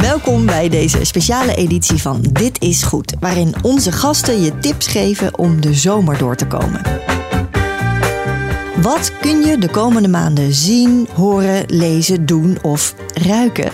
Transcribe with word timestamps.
Welkom 0.00 0.46
bij 0.46 0.68
deze 0.68 1.04
speciale 1.04 1.54
editie 1.54 2.02
van 2.02 2.24
Dit 2.32 2.62
is 2.62 2.82
Goed, 2.82 3.14
waarin 3.20 3.54
onze 3.62 3.92
gasten 3.92 4.42
je 4.42 4.58
tips 4.58 4.86
geven 4.86 5.38
om 5.38 5.60
de 5.60 5.74
zomer 5.74 6.18
door 6.18 6.36
te 6.36 6.46
komen. 6.46 6.82
Wat 8.82 9.12
kun 9.20 9.40
je 9.40 9.58
de 9.58 9.68
komende 9.68 10.08
maanden 10.08 10.52
zien, 10.52 11.08
horen, 11.14 11.64
lezen, 11.66 12.26
doen 12.26 12.58
of 12.62 12.94
ruiken? 13.14 13.72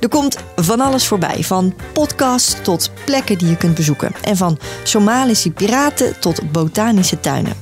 Er 0.00 0.08
komt 0.08 0.38
van 0.56 0.80
alles 0.80 1.06
voorbij, 1.06 1.42
van 1.42 1.74
podcasts 1.92 2.56
tot 2.62 2.90
plekken 3.04 3.38
die 3.38 3.48
je 3.48 3.56
kunt 3.56 3.74
bezoeken. 3.74 4.12
En 4.22 4.36
van 4.36 4.58
Somalische 4.82 5.50
piraten 5.50 6.20
tot 6.20 6.52
botanische 6.52 7.20
tuinen. 7.20 7.56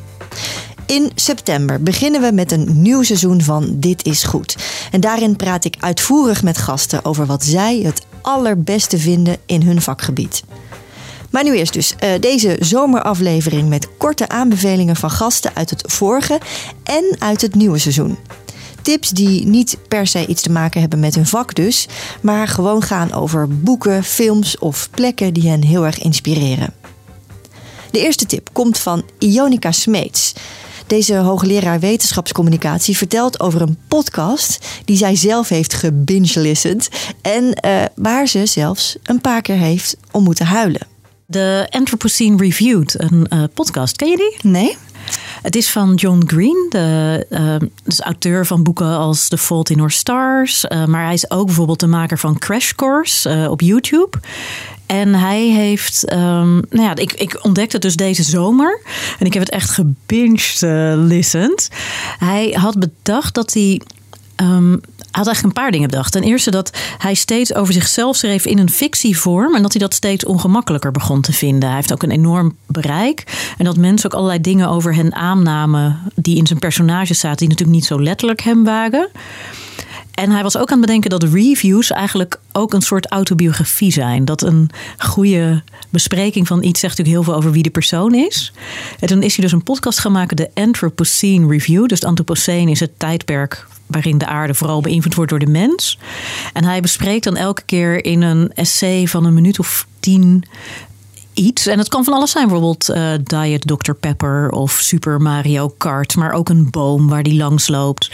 In 0.91 1.11
september 1.15 1.83
beginnen 1.83 2.21
we 2.21 2.33
met 2.33 2.53
een 2.53 2.83
nieuw 2.83 3.03
seizoen 3.03 3.43
van 3.43 3.67
Dit 3.71 4.07
is 4.07 4.23
Goed. 4.23 4.57
En 4.91 5.01
daarin 5.01 5.37
praat 5.37 5.65
ik 5.65 5.77
uitvoerig 5.81 6.43
met 6.43 6.59
gasten 6.59 7.05
over 7.05 7.27
wat 7.27 7.45
zij 7.45 7.79
het 7.79 8.03
allerbeste 8.21 8.99
vinden 8.99 9.37
in 9.47 9.63
hun 9.63 9.83
vakgebied. 9.83 10.43
Maar 11.31 11.45
nu 11.45 11.57
eerst 11.57 11.73
dus 11.73 11.95
uh, 12.05 12.11
deze 12.21 12.57
zomeraflevering 12.61 13.69
met 13.69 13.89
korte 13.97 14.29
aanbevelingen 14.29 14.97
van 14.97 15.11
gasten 15.11 15.51
uit 15.55 15.71
het 15.71 15.83
vorige 15.87 16.41
en 16.83 17.17
uit 17.19 17.41
het 17.41 17.55
nieuwe 17.55 17.79
seizoen. 17.79 18.19
Tips 18.83 19.11
die 19.11 19.47
niet 19.47 19.79
per 19.89 20.07
se 20.07 20.27
iets 20.27 20.43
te 20.43 20.51
maken 20.51 20.81
hebben 20.81 21.01
met 21.01 21.15
hun 21.15 21.27
vak 21.27 21.55
dus, 21.55 21.89
maar 22.21 22.49
gewoon 22.49 22.83
gaan 22.83 23.13
over 23.13 23.49
boeken, 23.49 24.05
films 24.05 24.59
of 24.59 24.89
plekken 24.91 25.33
die 25.33 25.49
hen 25.49 25.65
heel 25.65 25.85
erg 25.85 25.99
inspireren. 25.99 26.75
De 27.91 28.01
eerste 28.01 28.27
tip 28.27 28.49
komt 28.53 28.79
van 28.79 29.03
Ionica 29.19 29.73
Smeets. 29.73 30.35
Deze 30.91 31.15
hoogleraar 31.15 31.81
wetenschapscommunicatie 31.81 32.97
vertelt 32.97 33.41
over 33.41 33.61
een 33.61 33.79
podcast 33.89 34.67
die 34.85 34.97
zij 34.97 35.17
zelf 35.17 35.49
heeft 35.49 35.75
gebinge-listened 35.75 37.13
en 37.23 37.45
uh, 37.45 37.83
waar 37.95 38.27
ze 38.27 38.47
zelfs 38.47 38.97
een 39.03 39.21
paar 39.21 39.43
keer 39.43 39.57
heeft 39.57 39.97
om 40.11 40.23
moeten 40.23 40.47
huilen. 40.47 40.87
De 41.27 41.67
Anthropocene 41.71 42.37
Reviewed, 42.37 43.01
een 43.01 43.27
uh, 43.29 43.45
podcast. 43.55 43.97
Ken 43.97 44.09
je 44.09 44.17
die? 44.17 44.51
Nee. 44.51 44.77
Het 45.43 45.57
is 45.57 45.71
van 45.71 45.95
John 45.95 46.23
Green, 46.27 46.67
de 46.69 47.27
uh, 47.31 47.69
dus 47.85 48.01
auteur 48.01 48.47
van 48.47 48.63
boeken 48.63 48.97
als 48.97 49.29
The 49.29 49.39
Fault 49.39 49.71
in 49.71 49.81
Our 49.81 49.91
Stars. 49.91 50.65
Uh, 50.69 50.85
maar 50.85 51.05
hij 51.05 51.15
is 51.15 51.31
ook 51.31 51.47
bijvoorbeeld 51.47 51.81
de 51.81 51.87
maker 51.87 52.19
van 52.19 52.39
Crash 52.39 52.73
Course 52.73 53.47
op 53.51 53.61
YouTube. 53.61 54.19
En 54.91 55.15
hij 55.15 55.43
heeft, 55.43 56.13
um, 56.13 56.55
nou 56.71 56.83
ja, 56.83 56.97
ik, 56.97 57.13
ik 57.13 57.45
ontdekte 57.45 57.73
het 57.73 57.83
dus 57.83 57.97
deze 57.97 58.23
zomer. 58.23 58.81
En 59.19 59.27
ik 59.27 59.33
heb 59.33 59.43
het 59.43 59.53
echt 59.53 59.71
gebinged 59.71 60.63
uh. 60.63 61.49
Hij 62.19 62.51
had 62.51 62.79
bedacht 62.79 63.35
dat 63.35 63.53
hij 63.53 63.81
um, 64.37 64.81
had 65.11 65.27
eigenlijk 65.27 65.43
een 65.43 65.63
paar 65.63 65.71
dingen 65.71 65.91
bedacht. 65.91 66.13
Ten 66.13 66.23
eerste 66.23 66.51
dat 66.51 66.71
hij 66.99 67.15
steeds 67.15 67.55
over 67.55 67.73
zichzelf 67.73 68.17
schreef 68.17 68.47
in 68.47 68.59
een 68.59 68.71
fictievorm. 68.71 69.55
En 69.55 69.63
dat 69.63 69.73
hij 69.73 69.81
dat 69.81 69.95
steeds 69.95 70.25
ongemakkelijker 70.25 70.93
begon 70.93 71.21
te 71.21 71.33
vinden. 71.33 71.69
Hij 71.69 71.77
heeft 71.77 71.93
ook 71.93 72.03
een 72.03 72.11
enorm 72.11 72.57
bereik. 72.67 73.53
En 73.59 73.65
dat 73.65 73.77
mensen 73.77 74.11
ook 74.11 74.17
allerlei 74.17 74.41
dingen 74.41 74.69
over 74.69 74.95
hen 74.95 75.15
aannamen. 75.15 76.01
die 76.15 76.37
in 76.37 76.47
zijn 76.47 76.59
personage 76.59 77.15
zaten. 77.15 77.39
die 77.39 77.49
natuurlijk 77.49 77.79
niet 77.79 77.87
zo 77.87 78.03
letterlijk 78.03 78.41
hem 78.41 78.65
waren. 78.65 79.09
En 80.21 80.31
hij 80.31 80.43
was 80.43 80.57
ook 80.57 80.71
aan 80.71 80.79
het 80.79 80.87
bedenken 80.87 81.11
dat 81.11 81.23
reviews 81.23 81.91
eigenlijk 81.91 82.41
ook 82.53 82.73
een 82.73 82.83
soort 82.83 83.11
autobiografie 83.11 83.93
zijn. 83.93 84.25
Dat 84.25 84.43
een 84.43 84.71
goede 84.99 85.63
bespreking 85.89 86.47
van 86.47 86.63
iets 86.63 86.81
zegt 86.81 86.99
natuurlijk 86.99 87.25
heel 87.25 87.33
veel 87.33 87.41
over 87.41 87.53
wie 87.53 87.63
de 87.63 87.71
persoon 87.71 88.15
is. 88.15 88.53
En 88.99 89.09
toen 89.09 89.23
is 89.23 89.35
hij 89.35 89.45
dus 89.45 89.53
een 89.53 89.63
podcast 89.63 89.99
gaan 89.99 90.13
maken, 90.13 90.37
de 90.37 90.51
Anthropocene 90.55 91.47
Review. 91.47 91.87
Dus 91.87 92.05
Anthropocene 92.05 92.71
is 92.71 92.81
het 92.81 92.99
tijdperk 92.99 93.67
waarin 93.87 94.19
de 94.19 94.27
aarde 94.27 94.55
vooral 94.55 94.81
beïnvloed 94.81 95.15
wordt 95.15 95.31
door 95.31 95.39
de 95.39 95.47
mens. 95.47 95.99
En 96.53 96.65
hij 96.65 96.81
bespreekt 96.81 97.25
dan 97.25 97.37
elke 97.37 97.63
keer 97.67 98.05
in 98.05 98.23
een 98.23 98.53
essay 98.55 99.07
van 99.07 99.25
een 99.25 99.35
minuut 99.35 99.59
of 99.59 99.87
tien 100.01 100.45
En 101.49 101.79
het 101.79 101.89
kan 101.89 102.05
van 102.05 102.13
alles 102.13 102.31
zijn, 102.31 102.49
bijvoorbeeld 102.49 102.91
uh, 102.91 103.13
Diet 103.23 103.67
Dr. 103.67 103.93
Pepper 103.93 104.51
of 104.51 104.73
Super 104.73 105.21
Mario 105.21 105.69
Kart, 105.69 106.17
maar 106.17 106.33
ook 106.33 106.49
een 106.49 106.71
boom 106.71 107.09
waar 107.09 107.23
die 107.23 107.37
langs 107.37 107.69
loopt. 107.69 108.11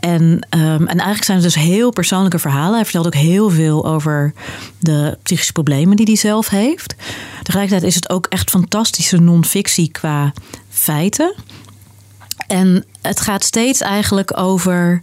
En, 0.00 0.22
um, 0.22 0.40
en 0.60 0.86
eigenlijk 0.86 1.24
zijn 1.24 1.38
het 1.38 1.52
dus 1.52 1.62
heel 1.62 1.90
persoonlijke 1.90 2.38
verhalen. 2.38 2.74
Hij 2.74 2.84
vertelt 2.84 3.06
ook 3.06 3.14
heel 3.14 3.50
veel 3.50 3.86
over 3.86 4.32
de 4.78 5.18
psychische 5.22 5.52
problemen 5.52 5.96
die 5.96 6.06
hij 6.06 6.16
zelf 6.16 6.48
heeft. 6.48 6.94
Tegelijkertijd 7.42 7.88
is 7.88 7.94
het 7.94 8.10
ook 8.10 8.26
echt 8.26 8.50
fantastische 8.50 9.16
non-fictie 9.16 9.90
qua 9.90 10.32
feiten. 10.68 11.34
En 12.50 12.84
het 13.02 13.20
gaat 13.20 13.44
steeds 13.44 13.80
eigenlijk 13.80 14.38
over 14.38 15.02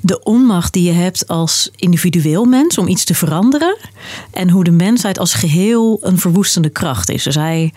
de 0.00 0.22
onmacht 0.22 0.72
die 0.72 0.82
je 0.82 0.92
hebt 0.92 1.28
als 1.28 1.70
individueel 1.76 2.44
mens 2.44 2.78
om 2.78 2.88
iets 2.88 3.04
te 3.04 3.14
veranderen. 3.14 3.76
En 4.30 4.50
hoe 4.50 4.64
de 4.64 4.70
mensheid 4.70 5.18
als 5.18 5.34
geheel 5.34 5.98
een 6.02 6.18
verwoestende 6.18 6.68
kracht 6.68 7.10
is. 7.10 7.22
Dus 7.22 7.34
hij, 7.34 7.72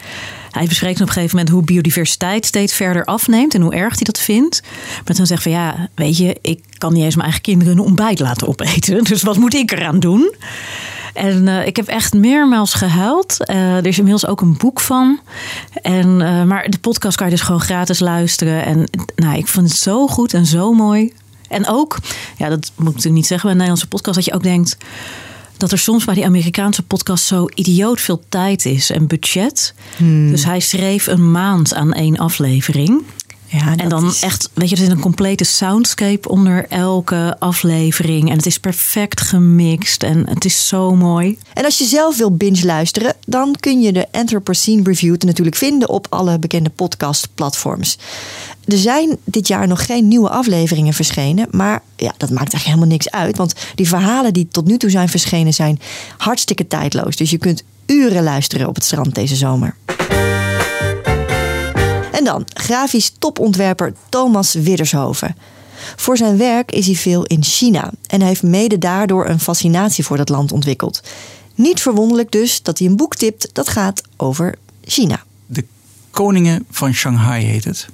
hij 0.52 0.64
op 0.64 0.70
een 0.82 0.96
gegeven 0.96 1.30
moment 1.30 1.50
hoe 1.50 1.64
biodiversiteit 1.64 2.46
steeds 2.46 2.74
verder 2.74 3.06
afneemt 3.06 3.54
en 3.54 3.62
hoe 3.62 3.76
erg 3.76 3.94
hij 3.96 4.04
dat 4.04 4.20
vindt. 4.20 4.62
Maar 5.06 5.16
dan 5.16 5.26
zegt 5.26 5.44
van 5.44 5.52
ja, 5.52 5.90
weet 5.96 6.18
je, 6.18 6.38
ik 6.42 6.64
kan 6.78 6.94
niet 6.94 7.04
eens 7.04 7.16
mijn 7.16 7.28
eigen 7.28 7.44
kinderen 7.44 7.74
een 7.74 7.84
ontbijt 7.84 8.20
laten 8.20 8.48
opeten. 8.48 9.04
Dus 9.10 9.22
wat 9.22 9.38
moet 9.38 9.54
ik 9.54 9.72
eraan 9.72 10.00
doen? 10.00 10.34
En 11.18 11.48
uh, 11.48 11.66
ik 11.66 11.76
heb 11.76 11.88
echt 11.88 12.14
meermaals 12.14 12.74
gehuild. 12.74 13.38
Uh, 13.40 13.78
er 13.78 13.86
is 13.86 13.98
inmiddels 13.98 14.28
ook 14.28 14.42
een 14.42 14.58
boek 14.58 14.80
van. 14.80 15.20
En, 15.82 16.08
uh, 16.08 16.44
maar 16.44 16.70
de 16.70 16.80
podcast 16.80 17.18
kan 17.18 17.26
je 17.26 17.32
dus 17.32 17.42
gewoon 17.42 17.62
gratis 17.62 18.00
luisteren. 18.00 18.66
En 18.66 18.90
nou, 19.16 19.38
ik 19.38 19.48
vond 19.48 19.70
het 19.70 19.78
zo 19.78 20.08
goed 20.08 20.34
en 20.34 20.46
zo 20.46 20.74
mooi. 20.74 21.14
En 21.50 21.68
ook, 21.68 21.98
ja, 22.38 22.50
dat 22.50 22.72
moet 22.76 22.88
ik 22.88 22.96
natuurlijk 22.96 23.14
niet 23.14 23.28
zeggen 23.28 23.42
bij 23.42 23.52
een 23.52 23.58
Nederlandse 23.58 23.88
podcast, 23.88 24.16
dat 24.16 24.26
je 24.26 24.34
ook 24.34 24.44
denkt 24.44 24.78
dat 25.58 25.72
er 25.72 25.78
soms 25.78 26.06
bij 26.06 26.14
die 26.14 26.26
Amerikaanse 26.26 26.84
podcast 26.84 27.26
zo 27.26 27.46
idioot 27.54 28.02
veel 28.02 28.24
tijd 28.30 28.66
is 28.66 28.90
en 28.90 29.08
budget. 29.08 29.74
Hmm. 29.98 30.32
Dus 30.32 30.46
hij 30.46 30.60
schreef 30.60 31.08
een 31.08 31.32
maand 31.32 31.74
aan 31.74 31.94
één 31.94 32.18
aflevering. 32.18 33.04
Ja, 33.48 33.76
en 33.76 33.90
dan 33.90 34.06
is... 34.06 34.22
echt, 34.22 34.50
weet 34.54 34.70
je, 34.70 34.76
er 34.76 34.82
zit 34.82 34.92
een 34.92 35.00
complete 35.00 35.44
soundscape 35.44 36.30
onder 36.30 36.66
elke 36.70 37.36
aflevering. 37.40 38.30
En 38.30 38.36
het 38.36 38.46
is 38.46 38.60
perfect 38.60 39.22
gemixt 39.22 40.04
en 40.04 40.30
het 40.30 40.46
is 40.46 40.68
zo 40.68 40.96
mooi. 40.96 41.38
En 41.54 41.66
als 41.66 41.78
je 41.78 41.86
zelf 41.86 42.18
wil 42.18 42.36
binge 42.36 42.66
luisteren, 42.66 43.16
dan 43.26 43.56
kun 43.60 43.82
je 43.82 43.92
de 43.92 44.08
Anthropocene 44.12 44.84
Review 44.84 45.16
natuurlijk 45.22 45.56
vinden 45.56 45.90
op 45.90 46.08
alle 46.10 46.40
bekende 46.40 46.70
podcastplatforms. 46.70 47.98
Er 48.66 48.78
zijn 48.78 49.18
dit 49.24 49.48
jaar 49.48 49.68
nog 49.68 49.86
geen 49.86 50.08
nieuwe 50.08 50.30
afleveringen 50.30 50.94
verschenen. 50.94 51.48
Maar 51.52 51.82
ja, 51.96 52.14
dat 52.18 52.30
maakt 52.30 52.54
eigenlijk 52.54 52.64
helemaal 52.64 52.88
niks 52.88 53.12
uit. 53.12 53.38
Want 53.38 53.54
die 53.76 53.88
verhalen 53.88 54.34
die 54.34 54.48
tot 54.52 54.66
nu 54.66 54.78
toe 54.78 54.90
zijn 54.90 55.10
verschenen 55.10 55.54
zijn 55.54 55.80
hartstikke 56.18 56.68
tijdloos. 56.68 57.16
Dus 57.16 57.30
je 57.30 57.38
kunt 57.38 57.64
uren 57.86 58.24
luisteren 58.24 58.68
op 58.68 58.76
het 58.76 58.84
strand 58.84 59.16
deze 59.16 59.36
zomer. 59.36 59.76
En 62.18 62.24
dan 62.24 62.46
grafisch 62.54 63.14
topontwerper 63.20 63.94
Thomas 64.10 64.54
Widdershoven. 64.54 65.36
Voor 65.96 66.18
zijn 66.18 66.38
werk 66.38 66.72
is 66.72 66.86
hij 66.86 66.96
veel 66.96 67.26
in 67.26 67.44
China 67.44 67.92
en 68.08 68.20
hij 68.20 68.28
heeft 68.28 68.44
mede 68.44 68.78
daardoor 68.78 69.28
een 69.28 69.40
fascinatie 69.40 70.04
voor 70.04 70.18
dat 70.18 70.30
land 70.30 70.52
ontwikkeld. 70.52 71.02
Niet 71.56 71.82
verwonderlijk 71.82 72.32
dus 72.32 72.62
dat 72.62 72.80
hij 72.80 72.88
een 72.88 72.96
boek 72.96 73.16
tipt 73.16 73.50
dat 73.54 73.70
gaat 73.70 74.02
over 74.16 74.56
China. 74.84 75.24
De 75.46 75.66
Koningen 76.10 76.66
van 76.72 76.94
Shanghai 76.94 77.46
heet 77.46 77.64
het. 77.64 77.88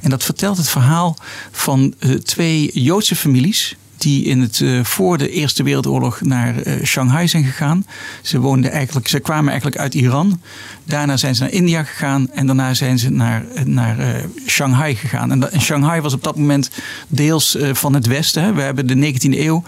En 0.00 0.10
dat 0.10 0.24
vertelt 0.24 0.56
het 0.56 0.68
verhaal 0.68 1.16
van 1.50 1.94
uh, 1.98 2.14
twee 2.14 2.70
Joodse 2.72 3.16
families 3.16 3.76
die 4.00 4.24
in 4.24 4.40
het, 4.40 4.60
uh, 4.60 4.84
voor 4.84 5.18
de 5.18 5.30
Eerste 5.30 5.62
Wereldoorlog 5.62 6.20
naar 6.20 6.66
uh, 6.66 6.84
Shanghai 6.84 7.28
zijn 7.28 7.44
gegaan. 7.44 7.86
Ze, 8.22 8.40
woonden 8.40 8.70
eigenlijk, 8.70 9.08
ze 9.08 9.20
kwamen 9.20 9.48
eigenlijk 9.48 9.80
uit 9.80 9.94
Iran. 9.94 10.40
Daarna 10.84 11.16
zijn 11.16 11.34
ze 11.34 11.42
naar 11.42 11.52
India 11.52 11.82
gegaan 11.82 12.30
en 12.32 12.46
daarna 12.46 12.74
zijn 12.74 12.98
ze 12.98 13.10
naar, 13.10 13.44
naar 13.64 13.98
uh, 13.98 14.06
Shanghai 14.46 14.94
gegaan. 14.94 15.30
En, 15.30 15.60
Shanghai 15.60 16.00
was 16.00 16.12
op 16.12 16.22
dat 16.22 16.36
moment 16.36 16.70
deels 17.08 17.56
van 17.72 17.94
het 17.94 18.06
Westen. 18.06 18.54
We 18.54 18.60
hebben 18.60 18.86
de 18.86 19.12
19e 19.12 19.38
eeuw, 19.38 19.62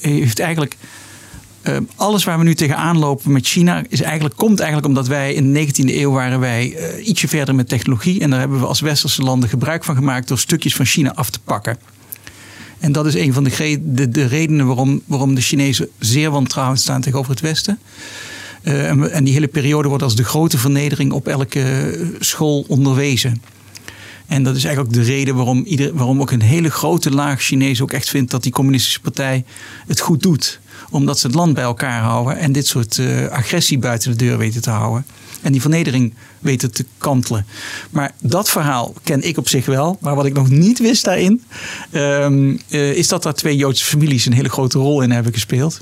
heeft 0.00 0.38
eigenlijk 0.38 0.76
alles 1.96 2.24
waar 2.24 2.38
we 2.38 2.44
nu 2.44 2.54
tegenaan 2.54 2.98
lopen 2.98 3.32
met 3.32 3.46
China 3.46 3.82
is 3.88 4.02
eigenlijk, 4.02 4.36
komt 4.36 4.58
eigenlijk 4.58 4.88
omdat 4.88 5.06
wij 5.06 5.34
in 5.34 5.52
de 5.52 5.66
19e 5.66 5.94
eeuw 5.94 6.12
waren 6.12 6.40
wij 6.40 6.76
ietsje 7.00 7.28
verder 7.28 7.54
met 7.54 7.68
technologie. 7.68 8.20
En 8.20 8.30
daar 8.30 8.40
hebben 8.40 8.60
we 8.60 8.66
als 8.66 8.80
westerse 8.80 9.22
landen 9.22 9.48
gebruik 9.48 9.84
van 9.84 9.96
gemaakt 9.96 10.28
door 10.28 10.38
stukjes 10.38 10.74
van 10.74 10.84
China 10.84 11.14
af 11.14 11.30
te 11.30 11.38
pakken. 11.44 11.97
En 12.78 12.92
dat 12.92 13.06
is 13.06 13.14
een 13.14 13.32
van 13.32 13.44
de, 13.44 13.80
de, 13.84 14.08
de 14.08 14.26
redenen 14.26 14.66
waarom, 14.66 15.02
waarom 15.06 15.34
de 15.34 15.40
Chinezen 15.40 15.88
zeer 15.98 16.30
wantrouwend 16.30 16.80
staan 16.80 17.00
tegenover 17.00 17.30
het 17.30 17.40
Westen. 17.40 17.78
En, 18.62 19.12
en, 19.12 19.24
die 19.24 19.32
hele 19.32 19.48
periode 19.48 19.88
wordt 19.88 20.02
als 20.02 20.16
de 20.16 20.24
grote 20.24 20.58
vernedering 20.58 21.12
op 21.12 21.28
elke 21.28 21.94
school 22.18 22.64
onderwezen. 22.68 23.42
En 24.26 24.42
dat 24.42 24.56
is 24.56 24.64
eigenlijk 24.64 24.96
ook 24.96 25.02
de 25.02 25.10
reden 25.10 25.34
waarom, 25.34 25.62
ieder, 25.64 25.94
waarom 25.94 26.20
ook 26.20 26.30
een 26.30 26.42
hele 26.42 26.70
grote 26.70 27.10
laag 27.10 27.40
Chinezen 27.42 27.84
ook 27.84 27.92
echt 27.92 28.08
vindt 28.08 28.30
dat 28.30 28.42
die 28.42 28.52
communistische 28.52 29.00
partij 29.00 29.44
het 29.86 30.00
goed 30.00 30.22
doet 30.22 30.60
omdat 30.90 31.18
ze 31.18 31.26
het 31.26 31.36
land 31.36 31.54
bij 31.54 31.64
elkaar 31.64 32.00
houden 32.00 32.38
en 32.38 32.52
dit 32.52 32.66
soort 32.66 32.96
uh, 32.96 33.26
agressie 33.26 33.78
buiten 33.78 34.10
de 34.10 34.24
deur 34.24 34.38
weten 34.38 34.62
te 34.62 34.70
houden. 34.70 35.04
en 35.42 35.52
die 35.52 35.60
vernedering 35.60 36.14
weten 36.38 36.72
te 36.72 36.84
kantelen. 36.98 37.46
Maar 37.90 38.12
dat 38.20 38.50
verhaal 38.50 38.94
ken 39.02 39.22
ik 39.22 39.38
op 39.38 39.48
zich 39.48 39.66
wel. 39.66 39.96
Maar 40.00 40.14
wat 40.14 40.26
ik 40.26 40.34
nog 40.34 40.50
niet 40.50 40.78
wist 40.78 41.04
daarin, 41.04 41.42
ehm, 41.90 42.56
eh, 42.68 42.92
is 42.92 43.08
dat 43.08 43.22
daar 43.22 43.34
twee 43.34 43.56
Joodse 43.56 43.84
families 43.84 44.26
een 44.26 44.32
hele 44.32 44.48
grote 44.48 44.78
rol 44.78 45.02
in 45.02 45.10
hebben 45.10 45.32
gespeeld. 45.32 45.80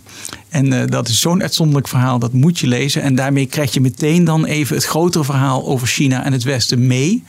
En 0.48 0.72
eh, 0.72 0.86
dat 0.86 1.08
is 1.08 1.20
zo'n 1.20 1.42
uitzonderlijk 1.42 1.88
verhaal, 1.88 2.18
dat 2.18 2.32
moet 2.32 2.58
je 2.58 2.66
lezen. 2.66 3.02
En 3.02 3.14
daarmee 3.14 3.46
krijg 3.46 3.74
je 3.74 3.80
meteen 3.80 4.24
dan 4.24 4.44
even 4.44 4.76
het 4.76 4.84
grotere 4.84 5.24
verhaal 5.24 5.66
over 5.66 5.86
China 5.86 6.24
en 6.24 6.32
het 6.32 6.42
Westen 6.42 6.86
mee. 6.86 7.24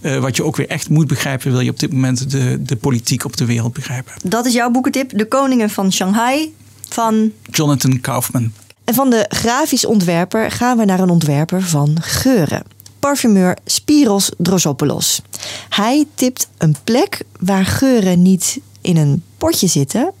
Eh, 0.00 0.18
wat 0.18 0.36
je 0.36 0.44
ook 0.44 0.56
weer 0.56 0.68
echt 0.68 0.88
moet 0.88 1.06
begrijpen, 1.06 1.50
wil 1.50 1.60
je 1.60 1.70
op 1.70 1.80
dit 1.80 1.92
moment 1.92 2.30
de, 2.30 2.62
de 2.62 2.76
politiek 2.76 3.24
op 3.24 3.36
de 3.36 3.44
wereld 3.44 3.72
begrijpen. 3.72 4.12
Dat 4.24 4.46
is 4.46 4.52
jouw 4.52 4.70
boekentip, 4.70 5.10
De 5.14 5.28
Koningen 5.28 5.70
van 5.70 5.92
Shanghai 5.92 6.52
van 6.88 7.32
Jonathan 7.50 8.00
Kaufman. 8.00 8.52
En 8.84 8.94
van 8.94 9.10
de 9.10 9.24
grafisch 9.28 9.86
ontwerper 9.86 10.50
gaan 10.50 10.76
we 10.76 10.84
naar 10.84 11.00
een 11.00 11.10
ontwerper 11.10 11.62
van 11.62 11.96
geuren. 12.00 12.62
Parfumeur 12.98 13.56
Spiros 13.64 14.30
Drosopoulos. 14.36 15.22
Hij 15.68 16.06
tipt 16.14 16.48
een 16.58 16.76
plek 16.84 17.22
waar 17.40 17.64
geuren 17.64 18.22
niet 18.22 18.60
in 18.80 18.96
een 18.96 19.22
potje 19.38 19.66
zitten, 19.66 20.12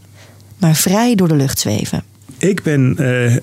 maar 0.56 0.74
vrij 0.74 1.14
door 1.14 1.28
de 1.28 1.36
lucht 1.36 1.58
zweven. 1.58 2.04
Ik 2.38 2.62
ben 2.62 2.96
uh, 3.00 3.34
uh, 3.34 3.40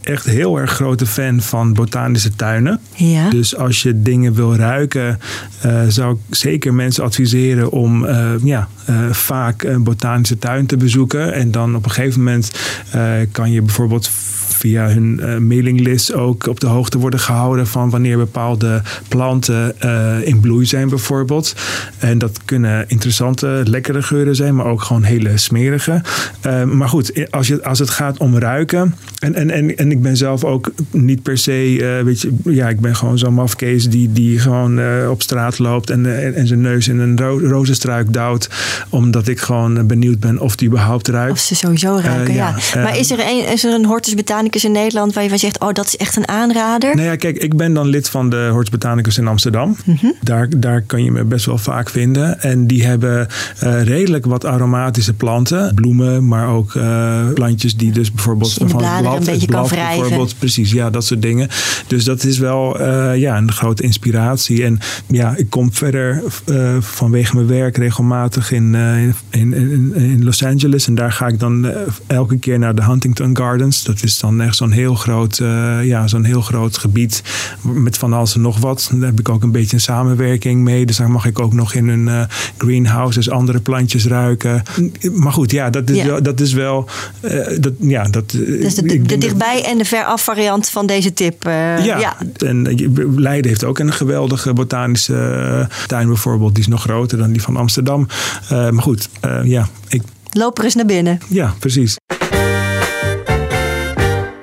echt 0.00 0.24
heel 0.24 0.58
erg 0.58 0.70
grote 0.70 1.06
fan 1.06 1.40
van 1.40 1.72
botanische 1.72 2.34
tuinen. 2.34 2.80
Ja. 2.94 3.30
Dus 3.30 3.56
als 3.56 3.82
je 3.82 4.02
dingen 4.02 4.34
wil 4.34 4.54
ruiken, 4.56 5.18
uh, 5.66 5.82
zou 5.88 6.14
ik 6.14 6.34
zeker 6.36 6.74
mensen 6.74 7.04
adviseren 7.04 7.70
om 7.70 8.06
ja, 8.42 8.68
vaak 9.10 9.62
een 9.62 9.82
botanische 9.82 10.38
tuin 10.38 10.66
te 10.66 10.76
bezoeken. 10.76 11.32
En 11.32 11.50
dan 11.50 11.76
op 11.76 11.84
een 11.84 11.90
gegeven 11.90 12.18
moment 12.18 12.50
kan 13.32 13.52
je 13.52 13.62
bijvoorbeeld 13.62 14.10
via 14.58 14.88
hun 14.88 15.20
uh, 15.22 15.36
mailinglist 15.36 16.14
ook 16.14 16.46
op 16.46 16.60
de 16.60 16.66
hoogte 16.66 16.98
worden 16.98 17.20
gehouden 17.20 17.66
van 17.66 17.90
wanneer 17.90 18.16
bepaalde 18.16 18.82
planten 19.08 19.74
uh, 19.84 20.26
in 20.26 20.40
bloei 20.40 20.66
zijn 20.66 20.88
bijvoorbeeld. 20.88 21.54
En 21.98 22.18
dat 22.18 22.40
kunnen 22.44 22.84
interessante, 22.88 23.62
lekkere 23.64 24.02
geuren 24.02 24.36
zijn, 24.36 24.54
maar 24.54 24.66
ook 24.66 24.82
gewoon 24.82 25.02
hele 25.02 25.36
smerige. 25.36 26.02
Uh, 26.46 26.64
maar 26.64 26.88
goed, 26.88 27.30
als, 27.30 27.46
je, 27.46 27.64
als 27.64 27.78
het 27.78 27.90
gaat 27.90 28.18
om 28.18 28.38
ruiken, 28.38 28.94
en, 29.18 29.34
en, 29.34 29.50
en, 29.50 29.76
en 29.76 29.90
ik 29.90 30.02
ben 30.02 30.16
zelf 30.16 30.44
ook 30.44 30.72
niet 30.90 31.22
per 31.22 31.38
se, 31.38 32.00
weet 32.04 32.20
je, 32.20 32.32
ja, 32.44 32.68
ik 32.68 32.80
ben 32.80 32.96
gewoon 32.96 33.18
zo'n 33.18 33.34
mafkees 33.34 33.88
die, 33.88 34.12
die 34.12 34.38
gewoon 34.38 34.80
op 35.08 35.22
straat 35.22 35.58
loopt 35.58 35.90
en, 35.90 36.20
en, 36.22 36.34
en, 36.34 36.46
zijn 36.46 36.60
neus 36.60 36.88
in 36.88 36.98
een 36.98 37.18
ro 37.18 37.38
rozenstruik 37.38 38.12
duwt, 38.12 38.48
omdat 38.88 39.28
ik 39.28 39.40
gewoon 39.40 39.86
benieuwd 39.86 40.20
ben 40.20 40.38
of 40.38 40.56
die 40.56 40.68
überhaupt 40.68 41.08
ruikt. 41.08 41.32
Of 41.32 41.38
ze 41.38 41.54
sowieso 41.54 41.98
ruiken, 42.02 42.34
ja. 42.34 42.54
ja. 42.74 42.82
maar 42.82 42.98
is 42.98 43.10
er 43.10 43.20
een, 43.20 43.48
is 43.52 43.64
er 43.64 43.72
een 43.72 43.84
hortus 43.84 44.14
botanicus 44.14 44.47
in 44.56 44.72
Nederland 44.72 45.14
waar 45.14 45.22
je 45.22 45.28
van 45.28 45.38
zegt, 45.38 45.60
oh, 45.60 45.72
dat 45.72 45.86
is 45.86 45.96
echt 45.96 46.16
een 46.16 46.28
aanrader? 46.28 46.96
Nou 46.96 47.08
ja, 47.08 47.16
kijk, 47.16 47.36
ik 47.36 47.56
ben 47.56 47.74
dan 47.74 47.86
lid 47.86 48.08
van 48.08 48.30
de 48.30 48.48
Hortus 48.52 48.70
Botanicus 48.70 49.18
in 49.18 49.26
Amsterdam. 49.26 49.76
Mm 49.84 49.96
-hmm. 50.00 50.14
daar, 50.20 50.48
daar 50.56 50.82
kan 50.82 51.04
je 51.04 51.12
me 51.12 51.24
best 51.24 51.46
wel 51.46 51.58
vaak 51.58 51.90
vinden. 51.90 52.40
En 52.40 52.66
die 52.66 52.86
hebben 52.86 53.26
uh, 53.64 53.82
redelijk 53.82 54.26
wat 54.26 54.44
aromatische 54.44 55.14
planten. 55.14 55.74
Bloemen, 55.74 56.28
maar 56.28 56.48
ook 56.48 56.74
uh, 56.74 57.32
plantjes 57.34 57.76
die 57.76 57.92
dus 57.92 58.12
bijvoorbeeld 58.12 58.52
van 58.52 58.66
het 58.66 59.00
blad, 59.00 59.18
een 59.18 59.24
beetje 59.24 59.46
blad, 59.46 59.68
kan 59.68 59.78
wrijven. 59.78 59.98
Bijvoorbeeld, 59.98 60.38
precies, 60.38 60.72
ja, 60.72 60.90
dat 60.90 61.04
soort 61.04 61.22
dingen. 61.22 61.48
Dus 61.86 62.04
dat 62.04 62.24
is 62.24 62.38
wel 62.38 62.80
uh, 62.80 63.16
ja, 63.16 63.36
een 63.36 63.52
grote 63.52 63.82
inspiratie. 63.82 64.64
En 64.64 64.78
ja, 65.06 65.34
ik 65.36 65.50
kom 65.50 65.72
verder 65.72 66.22
vanwege 66.80 67.34
mijn 67.34 67.46
werk 67.46 67.76
regelmatig 67.76 68.52
in, 68.52 68.74
in, 69.30 69.54
in, 69.54 69.94
in, 69.94 70.24
Los 70.24 70.44
Angeles. 70.44 70.86
En 70.86 70.94
daar 70.94 71.12
ga 71.12 71.26
ik 71.26 71.40
dan 71.40 71.70
elke 72.06 72.38
keer 72.38 72.58
naar 72.58 72.74
de 72.74 72.84
Huntington 72.84 73.36
Gardens. 73.36 73.84
Dat 73.84 74.02
is 74.02 74.18
dan 74.18 74.37
echt 74.40 74.56
zo'n 74.56 74.70
heel 74.70 74.94
groot, 74.94 75.38
uh, 75.38 75.84
ja, 75.84 76.06
zo'n 76.06 76.24
heel 76.24 76.40
groot 76.40 76.78
gebied 76.78 77.22
met 77.62 77.96
van 77.96 78.12
alles 78.12 78.34
en 78.34 78.40
nog 78.40 78.58
wat. 78.58 78.90
Daar 78.92 79.08
heb 79.08 79.20
ik 79.20 79.28
ook 79.28 79.42
een 79.42 79.52
beetje 79.52 79.76
een 79.76 79.82
samenwerking 79.82 80.62
mee. 80.62 80.86
Dus 80.86 80.96
daar 80.96 81.10
mag 81.10 81.26
ik 81.26 81.38
ook 81.38 81.52
nog 81.52 81.74
in 81.74 81.88
een 81.88 82.06
uh, 82.06 82.22
greenhouses 82.58 83.30
andere 83.30 83.60
plantjes 83.60 84.06
ruiken. 84.06 84.62
Maar 85.12 85.32
goed, 85.32 85.50
ja, 85.50 85.70
dat 85.70 85.90
is 85.90 85.96
ja. 85.96 86.06
wel, 86.06 86.22
dat 86.22 86.40
is 86.40 86.52
wel, 86.52 86.88
uh, 87.20 87.46
dat, 87.60 87.72
ja, 87.78 88.04
dat. 88.04 88.30
Dus 88.30 88.74
de, 88.74 88.82
de, 88.82 89.02
de 89.02 89.18
dichtbij 89.18 89.64
en 89.64 89.78
de 89.78 89.84
veraf 89.84 90.24
variant 90.24 90.68
van 90.68 90.86
deze 90.86 91.12
tip. 91.12 91.42
ja, 91.44 91.78
ja, 91.82 92.16
en 92.36 92.62
Leiden 93.16 93.50
heeft 93.50 93.64
ook 93.64 93.78
een 93.78 93.92
geweldige 93.92 94.52
botanische 94.52 95.68
tuin 95.86 96.06
bijvoorbeeld. 96.06 96.54
Die 96.54 96.62
is 96.62 96.70
nog 96.70 96.82
groter 96.82 97.18
dan 97.18 97.32
die 97.32 97.42
van 97.42 97.56
Amsterdam. 97.56 98.06
maar 98.48 98.82
goed, 98.82 99.08
ja, 99.44 99.68
ik. 99.88 100.02
Loop 100.32 100.58
er 100.58 100.64
eens 100.64 100.74
naar 100.74 100.86
binnen. 100.86 101.18
Ja, 101.28 101.54
precies. 101.58 101.96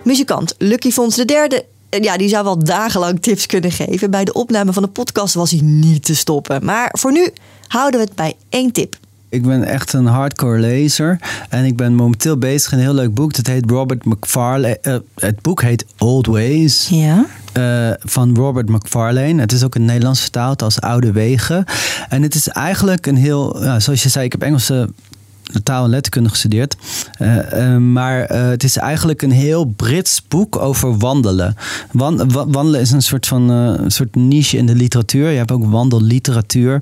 Muzikant 0.06 0.56
Lucky 0.58 0.92
Fons 0.92 1.16
de 1.16 1.26
derde 1.26 1.66
ja, 1.90 2.18
die 2.18 2.30
zou 2.30 2.44
wel 2.44 2.64
dagenlang 2.64 3.22
tips 3.22 3.46
kunnen 3.46 3.72
geven. 3.72 4.12
Bij 4.12 4.26
de 4.26 4.34
opname 4.34 4.74
van 4.74 4.84
de 4.84 4.90
podcast 4.90 5.34
was 5.34 5.52
hij 5.52 5.60
niet 5.62 6.06
te 6.06 6.16
stoppen. 6.16 6.66
Maar 6.66 6.90
voor 6.92 7.12
nu 7.12 7.30
houden 7.68 8.00
we 8.00 8.06
het 8.06 8.16
bij 8.16 8.34
één 8.50 8.72
tip. 8.72 8.96
Ik 9.30 9.44
ben 9.44 9.64
echt 9.64 9.94
een 9.94 10.06
hardcore 10.06 10.60
lezer. 10.60 11.20
En 11.50 11.66
ik 11.66 11.76
ben 11.76 11.96
momenteel 11.96 12.38
bezig 12.38 12.72
een 12.72 12.80
heel 12.80 12.94
leuk 12.94 13.14
boek. 13.14 13.34
Dat 13.34 13.48
heet 13.48 13.70
Robert 13.70 14.06
McFarlane. 14.06 14.78
Uh, 14.82 14.96
het 15.16 15.42
boek 15.42 15.62
heet 15.62 15.86
Old 15.98 16.28
Ways. 16.28 16.88
Ja. 16.90 17.26
Uh, 17.58 17.94
van 18.00 18.36
Robert 18.36 18.70
McFarlane. 18.70 19.42
Het 19.42 19.52
is 19.52 19.64
ook 19.64 19.76
in 19.76 19.82
het 19.82 19.90
Nederlands 19.90 20.22
vertaald 20.22 20.62
als 20.62 20.82
Oude 20.82 21.12
Wegen. 21.12 21.66
En 22.10 22.22
het 22.22 22.36
is 22.36 22.48
eigenlijk 22.48 23.08
een 23.08 23.16
heel, 23.16 23.58
zoals 23.78 24.04
je 24.04 24.10
zei, 24.10 24.26
ik 24.26 24.32
heb 24.32 24.42
Engelse 24.42 24.90
taal 25.64 25.84
en 25.84 25.90
letterkunde 25.90 26.30
gestudeerd. 26.30 26.76
Uh, 27.20 27.38
uh, 27.54 27.78
maar 27.78 28.32
uh, 28.32 28.48
het 28.48 28.64
is 28.64 28.78
eigenlijk 28.78 29.22
een 29.22 29.32
heel 29.32 29.66
Brits 29.66 30.22
boek 30.28 30.58
over 30.58 30.98
wandelen. 30.98 31.56
Wan 31.92 32.32
wandelen 32.32 32.80
is 32.80 32.92
een 32.92 33.02
soort 33.02 33.28
van 33.28 33.80
soort 33.88 34.16
niche 34.16 34.58
in 34.58 34.66
de 34.66 34.76
literatuur. 34.76 35.30
Je 35.30 35.38
hebt 35.38 35.52
ook 35.52 35.66
wandelliteratuur 35.66 36.82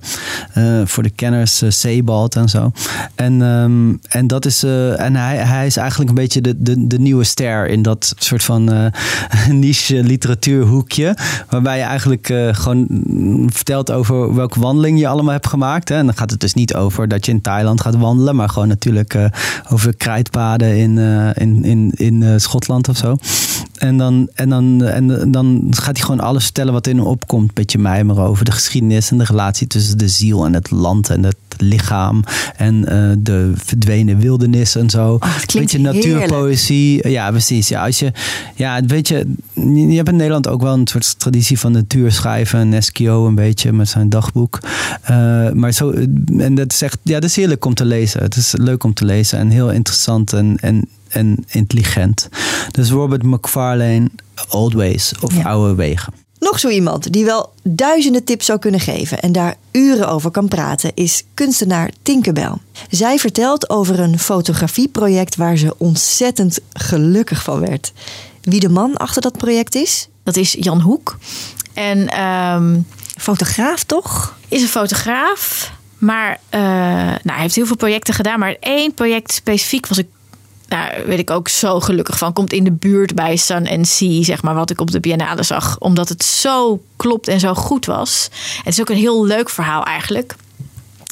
voor 0.83 1.03
de 1.03 1.09
kenners, 1.09 1.63
Sebald 1.67 2.35
en 2.35 2.49
zo. 2.49 2.71
En, 3.15 3.41
um, 3.41 3.99
en, 4.07 4.27
dat 4.27 4.45
is, 4.45 4.63
en 4.63 5.15
hij, 5.15 5.37
hij 5.37 5.65
is 5.65 5.77
eigenlijk 5.77 6.09
een 6.09 6.15
beetje 6.15 6.41
de, 6.41 6.61
de, 6.61 6.87
de 6.87 6.99
nieuwe 6.99 7.23
ster 7.23 7.67
in 7.67 7.81
dat 7.81 8.13
soort 8.17 8.43
van 8.43 8.91
niche 9.49 10.03
literatuurhoekje. 10.03 11.17
Waarbij 11.49 11.77
je 11.77 11.83
eigenlijk 11.83 12.33
gewoon 12.51 12.87
vertelt 13.47 13.91
over 13.91 14.35
welke 14.35 14.59
wandeling 14.59 14.99
je 14.99 15.07
allemaal 15.07 15.33
hebt 15.33 15.47
gemaakt. 15.47 15.89
Hè. 15.89 15.95
En 15.95 16.05
dan 16.05 16.15
gaat 16.15 16.31
het 16.31 16.39
dus 16.39 16.53
niet 16.53 16.75
over 16.75 17.07
dat 17.07 17.25
je 17.25 17.31
in 17.31 17.41
Thailand 17.41 17.81
gaat 17.81 17.95
wandelen, 17.95 18.35
maar 18.35 18.49
gewoon 18.53 18.67
natuurlijk 18.67 19.13
uh, 19.13 19.25
over 19.69 19.95
krijtpaden 19.95 20.77
in, 20.77 20.97
uh, 20.97 21.29
in, 21.33 21.63
in, 21.63 21.91
in 21.95 22.21
uh, 22.21 22.33
Schotland 22.37 22.89
of 22.89 22.97
zo. 22.97 23.17
En 23.77 23.97
dan, 23.97 24.29
en, 24.33 24.49
dan, 24.49 24.83
en 24.83 25.31
dan 25.31 25.67
gaat 25.69 25.97
hij 25.97 26.05
gewoon 26.05 26.19
alles 26.19 26.43
vertellen 26.43 26.73
wat 26.73 26.87
in 26.87 26.97
hem 26.97 27.05
opkomt. 27.05 27.47
Een 27.47 27.53
beetje 27.53 27.77
mijmeren 27.77 28.23
over 28.23 28.45
de 28.45 28.51
geschiedenis 28.51 29.11
en 29.11 29.17
de 29.17 29.23
relatie 29.23 29.67
tussen 29.67 29.97
de 29.97 30.07
ziel 30.07 30.45
en 30.45 30.53
het 30.53 30.71
land 30.71 31.09
en 31.09 31.23
het 31.23 31.35
lichaam. 31.57 32.23
En 32.55 32.81
de 33.19 33.51
verdwenen 33.55 34.17
wildernis 34.17 34.75
en 34.75 34.89
zo. 34.89 35.13
Oh, 35.13 35.37
weet 35.53 35.71
je, 35.71 35.79
natuurpoëzie. 35.79 37.09
Ja, 37.09 37.29
precies. 37.29 37.67
Ja, 37.67 37.85
als 37.85 37.99
je, 37.99 38.11
ja, 38.55 38.81
weet 38.85 39.07
je, 39.07 39.27
je 39.53 39.95
hebt 39.95 40.09
in 40.09 40.15
Nederland 40.15 40.47
ook 40.47 40.61
wel 40.61 40.73
een 40.73 40.87
soort 40.87 41.19
traditie 41.19 41.59
van 41.59 41.71
natuurschrijven. 41.71 42.69
Neskio 42.69 43.27
een 43.27 43.35
beetje 43.35 43.71
met 43.71 43.89
zijn 43.89 44.09
dagboek. 44.09 44.59
maar 45.53 45.71
zo, 45.71 45.91
en 46.37 46.55
dat 46.55 46.73
is 46.73 46.81
echt, 46.81 46.97
ja, 47.03 47.19
dat 47.19 47.29
is 47.29 47.35
heerlijk 47.35 47.65
om 47.65 47.73
te 47.73 47.85
lezen. 47.85 48.21
Het 48.21 48.37
is 48.43 48.53
leuk 48.61 48.83
om 48.83 48.93
te 48.93 49.05
lezen 49.05 49.39
en 49.39 49.49
heel 49.49 49.71
interessant 49.71 50.33
en, 50.33 50.57
en, 50.61 50.89
en 51.09 51.45
intelligent. 51.47 52.29
Dus 52.71 52.89
Robert 52.89 53.23
McFarlane, 53.23 54.09
Old 54.49 54.73
Ways 54.73 55.13
of 55.21 55.35
ja. 55.35 55.43
Oude 55.43 55.75
Wegen. 55.75 56.13
Nog 56.39 56.59
zo 56.59 56.69
iemand 56.69 57.13
die 57.13 57.25
wel 57.25 57.53
duizenden 57.63 58.23
tips 58.23 58.45
zou 58.45 58.59
kunnen 58.59 58.79
geven 58.79 59.19
en 59.19 59.31
daar 59.31 59.55
uren 59.71 60.07
over 60.07 60.31
kan 60.31 60.47
praten, 60.47 60.91
is 60.93 61.23
kunstenaar 61.33 61.91
Tinkerbell. 62.01 62.53
Zij 62.89 63.17
vertelt 63.17 63.69
over 63.69 63.99
een 63.99 64.19
fotografieproject 64.19 65.35
waar 65.35 65.57
ze 65.57 65.75
ontzettend 65.77 66.59
gelukkig 66.73 67.43
van 67.43 67.59
werd. 67.59 67.93
Wie 68.41 68.59
de 68.59 68.69
man 68.69 68.97
achter 68.97 69.21
dat 69.21 69.37
project 69.37 69.75
is? 69.75 70.07
Dat 70.23 70.35
is 70.35 70.55
Jan 70.59 70.81
Hoek. 70.81 71.17
En 71.73 72.23
um, 72.23 72.87
fotograaf 73.17 73.83
toch? 73.83 74.37
Is 74.47 74.61
een 74.61 74.67
fotograaf. 74.67 75.71
Maar 76.03 76.39
uh, 76.51 76.61
nou, 76.61 77.19
hij 77.23 77.41
heeft 77.41 77.55
heel 77.55 77.65
veel 77.65 77.75
projecten 77.75 78.13
gedaan. 78.13 78.39
Maar 78.39 78.55
één 78.59 78.93
project 78.93 79.33
specifiek 79.33 79.87
was 79.87 79.97
ik. 79.97 80.07
Nou, 80.67 81.05
weet 81.05 81.19
ik 81.19 81.29
ook 81.29 81.47
zo 81.47 81.79
gelukkig 81.79 82.17
van. 82.17 82.33
Komt 82.33 82.53
in 82.53 82.63
de 82.63 82.71
buurt 82.71 83.15
bij 83.15 83.35
Sun 83.35 83.85
Sea, 83.85 84.23
zeg 84.23 84.41
maar, 84.41 84.55
wat 84.55 84.69
ik 84.69 84.81
op 84.81 84.91
de 84.91 84.99
Biennale 84.99 85.43
zag. 85.43 85.79
Omdat 85.79 86.09
het 86.09 86.23
zo 86.23 86.83
klopt 86.95 87.27
en 87.27 87.39
zo 87.39 87.53
goed 87.53 87.85
was. 87.85 88.29
Het 88.63 88.73
is 88.73 88.81
ook 88.81 88.89
een 88.89 88.95
heel 88.95 89.25
leuk 89.25 89.49
verhaal 89.49 89.83
eigenlijk. 89.83 90.35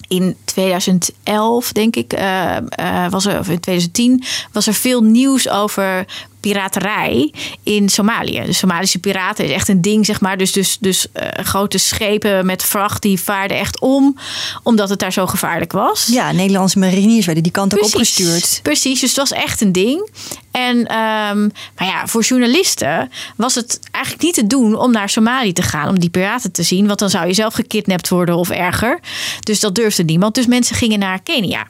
In 0.08 0.36
2011, 0.44 1.72
denk 1.72 1.96
ik, 1.96 2.14
uh, 2.14 2.56
uh, 2.80 3.10
was 3.10 3.26
er, 3.26 3.40
of 3.40 3.50
in 3.50 3.60
2010, 3.60 4.24
was 4.52 4.68
er 4.68 4.74
veel 4.74 5.02
nieuws 5.02 5.50
over 5.50 6.06
piraterij 6.42 7.34
in 7.64 7.90
Somalië. 7.90 8.42
De 8.46 8.54
Somalische 8.54 9.00
piraten 9.00 9.46
is 9.46 9.52
echt 9.52 9.68
een 9.68 9.82
ding, 9.82 10.06
zeg 10.06 10.22
maar. 10.22 10.38
Dus, 10.38 10.52
dus, 10.52 10.78
dus 10.80 11.08
uh, 11.14 11.28
grote 11.44 11.78
schepen 11.78 12.46
met 12.46 12.64
vracht 12.64 13.02
die 13.02 13.20
vaarden 13.20 13.58
echt 13.58 13.80
om, 13.80 14.18
omdat 14.64 14.90
het 14.90 15.00
daar 15.00 15.14
zo 15.14 15.28
gevaarlijk 15.28 15.72
was. 15.72 16.08
Ja, 16.12 16.32
Nederlandse 16.32 16.80
mariniers 16.80 17.26
werden 17.26 17.44
die 17.44 17.52
kant 17.52 17.78
ook 17.78 17.84
opgestuurd. 17.84 18.60
Precies, 18.64 19.00
dus 19.00 19.10
het 19.10 19.20
was 19.20 19.32
echt 19.32 19.62
een 19.62 19.72
ding. 19.72 20.10
En, 20.52 20.86
ehm, 20.88 21.42
maar 21.76 21.88
ja, 21.88 22.08
voor 22.08 22.22
journalisten 22.22 23.12
was 23.36 23.56
het 23.56 23.80
eigenlijk 23.92 24.24
niet 24.24 24.34
te 24.34 24.48
doen 24.48 24.76
om 24.76 24.92
naar 24.92 25.10
Somalië 25.10 25.54
te 25.54 25.62
gaan. 25.62 25.88
Om 25.88 26.00
die 26.00 26.10
piraten 26.10 26.52
te 26.52 26.64
zien. 26.64 26.88
Want 26.88 27.00
dan 27.00 27.10
zou 27.10 27.28
je 27.28 27.34
zelf 27.34 27.54
gekidnapt 27.54 28.10
worden 28.10 28.36
of 28.36 28.50
erger. 28.50 29.00
Dus 29.40 29.60
dat 29.60 29.76
durfde 29.76 30.04
niemand. 30.04 30.36
Dus 30.36 30.46
mensen 30.46 30.76
gingen 30.76 31.00
naar 31.00 31.22
Kenia, 31.22 31.68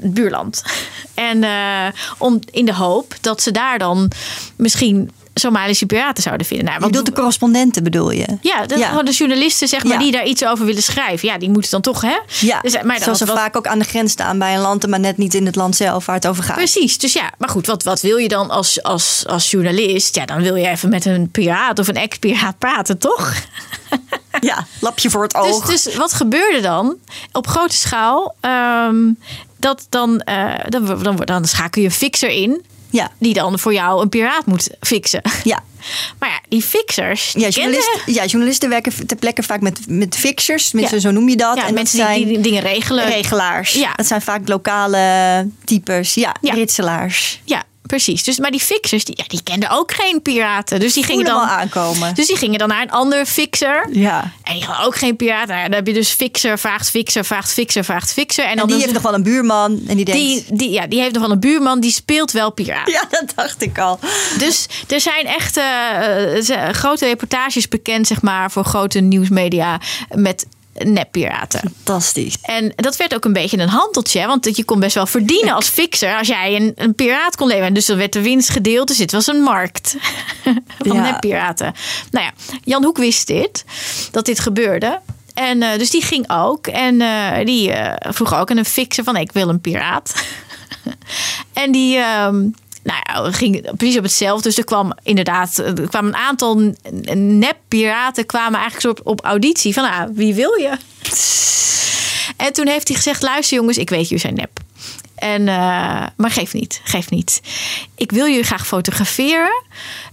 het 0.00 0.14
buurland. 0.14 0.62
En 1.14 1.42
uh, 1.42 1.86
om, 2.18 2.40
in 2.50 2.64
de 2.64 2.74
hoop 2.74 3.14
dat 3.20 3.42
ze 3.42 3.50
daar 3.50 3.78
dan 3.78 4.10
misschien 4.56 5.10
Somalische 5.38 5.86
piraten 5.86 6.22
zouden 6.22 6.46
vinden. 6.46 6.66
Nou, 6.66 6.78
wat, 6.78 6.84
je 6.84 6.90
bedoelt 6.90 7.14
de 7.14 7.20
correspondenten 7.20 7.82
bedoel 7.82 8.10
je? 8.10 8.26
Ja, 8.40 8.66
de, 8.66 8.78
ja. 8.78 9.02
de 9.02 9.10
journalisten 9.10 9.68
zeg 9.68 9.84
maar, 9.84 9.98
die 9.98 10.12
daar 10.12 10.24
iets 10.24 10.44
over 10.44 10.64
willen 10.66 10.82
schrijven. 10.82 11.28
Ja, 11.28 11.38
die 11.38 11.50
moeten 11.50 11.70
dan 11.70 11.80
toch, 11.80 12.00
hè? 12.00 12.18
Ja, 12.40 12.60
dus, 12.60 12.82
maar 12.82 13.02
zoals 13.02 13.18
ze 13.18 13.26
vaak 13.26 13.56
ook 13.56 13.66
aan 13.66 13.78
de 13.78 13.84
grens 13.84 14.12
staan 14.12 14.38
bij 14.38 14.54
een 14.54 14.60
land... 14.60 14.86
maar 14.86 15.00
net 15.00 15.16
niet 15.16 15.34
in 15.34 15.46
het 15.46 15.56
land 15.56 15.76
zelf 15.76 16.06
waar 16.06 16.14
het 16.14 16.26
over 16.26 16.42
gaat. 16.42 16.56
Precies, 16.56 16.98
dus 16.98 17.12
ja. 17.12 17.30
Maar 17.38 17.48
goed, 17.48 17.66
wat, 17.66 17.82
wat 17.82 18.00
wil 18.00 18.16
je 18.16 18.28
dan 18.28 18.50
als, 18.50 18.82
als, 18.82 19.24
als 19.26 19.50
journalist? 19.50 20.14
Ja, 20.14 20.24
dan 20.24 20.42
wil 20.42 20.54
je 20.54 20.68
even 20.68 20.88
met 20.88 21.04
een 21.04 21.30
piraat 21.30 21.78
of 21.78 21.88
een 21.88 21.96
ex-piraat 21.96 22.58
praten, 22.58 22.98
toch? 22.98 23.32
Ja, 24.40 24.66
lapje 24.80 25.10
voor 25.10 25.22
het 25.22 25.32
dus- 25.32 25.42
oog. 25.42 25.66
Dus, 25.66 25.82
dus 25.82 25.96
wat 25.96 26.12
gebeurde 26.12 26.60
dan? 26.60 26.96
Op 27.32 27.46
grote 27.46 27.76
schaal... 27.76 28.34
Um, 28.40 29.18
dat 29.58 29.86
dan, 29.88 30.22
uh, 30.28 30.54
dan, 30.68 31.02
dan, 31.02 31.16
dan 31.16 31.44
schakel 31.44 31.82
je 31.82 31.88
een 31.88 31.94
fixer 31.94 32.30
in. 32.30 32.64
Ja. 32.90 33.10
Die 33.18 33.34
dan 33.34 33.58
voor 33.58 33.72
jou 33.72 34.02
een 34.02 34.08
piraat 34.08 34.46
moet 34.46 34.70
fixen. 34.80 35.22
Ja. 35.44 35.62
Maar 36.18 36.28
ja, 36.28 36.40
die 36.48 36.62
fixers. 36.62 37.32
ja, 37.32 37.48
journalisten, 37.48 38.00
ja, 38.12 38.24
journalisten 38.24 38.68
werken 38.68 39.06
ter 39.06 39.16
plekke 39.16 39.42
vaak 39.42 39.60
met, 39.60 39.80
met 39.88 40.16
fixers. 40.16 40.72
Mensen, 40.72 41.00
Zo 41.00 41.10
noem 41.10 41.28
je 41.28 41.36
dat. 41.36 41.56
Ja, 41.56 41.66
en 41.66 41.74
mensen 41.74 41.98
zijn 41.98 42.24
die, 42.28 42.40
dingen 42.40 42.62
regelen. 42.62 43.04
Regelaars. 43.04 43.72
Ja. 43.72 43.92
Dat 43.94 44.06
zijn 44.06 44.22
vaak 44.22 44.48
lokale 44.48 45.48
types. 45.64 46.14
Ja, 46.14 46.34
ja. 46.40 46.54
ritselaars. 46.54 47.40
Ja, 47.44 47.64
Precies. 47.88 48.24
Dus, 48.24 48.38
maar 48.38 48.50
die 48.50 48.60
fixers, 48.60 49.04
die, 49.04 49.14
ja, 49.18 49.24
die 49.26 49.42
kenden 49.42 49.70
ook 49.70 49.92
geen 49.92 50.22
piraten. 50.22 50.80
Dus 50.80 50.92
die 50.92 51.04
gingen 51.04 51.24
dan 51.24 51.40
aankomen. 51.40 52.14
Dus 52.14 52.26
die 52.26 52.36
gingen 52.36 52.58
dan 52.58 52.68
naar 52.68 52.82
een 52.82 52.90
andere 52.90 53.26
fixer. 53.26 53.88
Ja. 53.92 54.32
En 54.42 54.54
die 54.54 54.64
hadden 54.64 54.86
ook 54.86 54.96
geen 54.96 55.16
piraten. 55.16 55.48
Nou, 55.54 55.62
dan 55.62 55.72
heb 55.72 55.86
je 55.86 55.92
dus 55.92 56.10
fixer, 56.10 56.58
vraagt 56.58 56.90
fixer, 56.90 57.24
vraagt 57.24 57.52
fixer, 57.52 57.84
vraagt 57.84 58.12
fixer. 58.12 58.44
En, 58.44 58.56
dan 58.56 58.66
die 58.66 58.76
heeft 58.76 58.92
nog 58.92 59.02
wel 59.02 59.14
een 59.14 59.22
buurman. 59.22 59.80
En 59.86 59.96
die 59.96 60.04
denkt... 60.04 60.20
Die, 60.20 60.44
die, 60.48 60.70
ja, 60.70 60.86
die 60.86 61.00
heeft 61.00 61.12
nog 61.12 61.22
wel 61.22 61.30
een 61.30 61.40
buurman. 61.40 61.80
Die 61.80 61.92
speelt 61.92 62.30
wel 62.32 62.52
piraten. 62.52 62.92
Ja, 62.92 63.04
dat 63.10 63.32
dacht 63.34 63.62
ik 63.62 63.78
al. 63.78 63.98
Dus 64.38 64.66
er 64.88 65.00
zijn 65.00 65.26
echt 65.26 65.56
uh, 65.56 66.68
grote 66.72 67.06
reportages 67.06 67.68
bekend, 67.68 68.06
zeg 68.06 68.22
maar, 68.22 68.50
voor 68.50 68.64
grote 68.64 69.00
nieuwsmedia. 69.00 69.80
Met 70.14 70.46
neppiraten. 70.84 71.60
Fantastisch. 71.60 72.36
En 72.42 72.72
dat 72.76 72.96
werd 72.96 73.14
ook 73.14 73.24
een 73.24 73.32
beetje 73.32 73.58
een 73.58 73.68
handeltje. 73.68 74.26
Want 74.26 74.56
je 74.56 74.64
kon 74.64 74.80
best 74.80 74.94
wel 74.94 75.06
verdienen 75.06 75.54
als 75.54 75.68
fixer 75.68 76.16
als 76.16 76.28
jij 76.28 76.56
een, 76.56 76.72
een 76.74 76.94
piraat 76.94 77.36
kon 77.36 77.48
leveren. 77.48 77.74
Dus 77.74 77.86
dan 77.86 77.96
werd 77.96 78.12
de 78.12 78.22
winst 78.22 78.50
gedeeld. 78.50 78.88
Dus 78.88 78.96
dit 78.96 79.12
was 79.12 79.26
een 79.26 79.40
markt 79.40 79.96
van 80.78 80.96
ja. 80.96 81.02
neppiraten. 81.02 81.74
Nou 82.10 82.24
ja, 82.24 82.32
Jan 82.64 82.84
Hoek 82.84 82.98
wist 82.98 83.26
dit. 83.26 83.64
Dat 84.10 84.24
dit 84.24 84.40
gebeurde. 84.40 85.00
En 85.34 85.62
uh, 85.62 85.76
dus 85.78 85.90
die 85.90 86.02
ging 86.02 86.30
ook. 86.30 86.66
En 86.66 87.00
uh, 87.00 87.44
die 87.44 87.70
uh, 87.70 87.92
vroeg 87.98 88.34
ook 88.34 88.50
aan 88.50 88.56
een 88.56 88.64
fixer 88.64 89.04
van 89.04 89.16
ik 89.16 89.32
wil 89.32 89.48
een 89.48 89.60
piraat. 89.60 90.14
en 91.52 91.72
die... 91.72 91.96
Uh, 91.96 92.28
nou 92.82 93.00
ja, 93.04 93.32
ging 93.32 93.76
precies 93.76 93.96
op 93.96 94.02
hetzelfde. 94.02 94.48
Dus 94.48 94.58
er 94.58 94.64
kwam 94.64 94.92
inderdaad 95.02 95.58
er 95.58 95.88
kwam 95.88 96.06
een 96.06 96.16
aantal 96.16 96.74
nep-piraten 97.14 98.26
kwamen 98.26 98.60
eigenlijk 98.60 98.98
op, 98.98 99.06
op 99.06 99.24
auditie 99.24 99.72
van 99.72 99.84
ah, 99.84 100.08
wie 100.14 100.34
wil 100.34 100.52
je? 100.54 100.76
En 102.36 102.52
toen 102.52 102.66
heeft 102.66 102.88
hij 102.88 102.96
gezegd: 102.96 103.22
luister 103.22 103.56
jongens, 103.56 103.78
ik 103.78 103.90
weet 103.90 104.02
jullie 104.02 104.18
zijn 104.18 104.34
nep. 104.34 104.60
En, 105.14 105.40
uh, 105.40 106.06
maar 106.16 106.30
geef 106.30 106.52
niet, 106.52 106.80
geef 106.84 107.10
niet. 107.10 107.40
Ik 107.94 108.10
wil 108.12 108.26
jullie 108.26 108.42
graag 108.42 108.66
fotograferen 108.66 109.62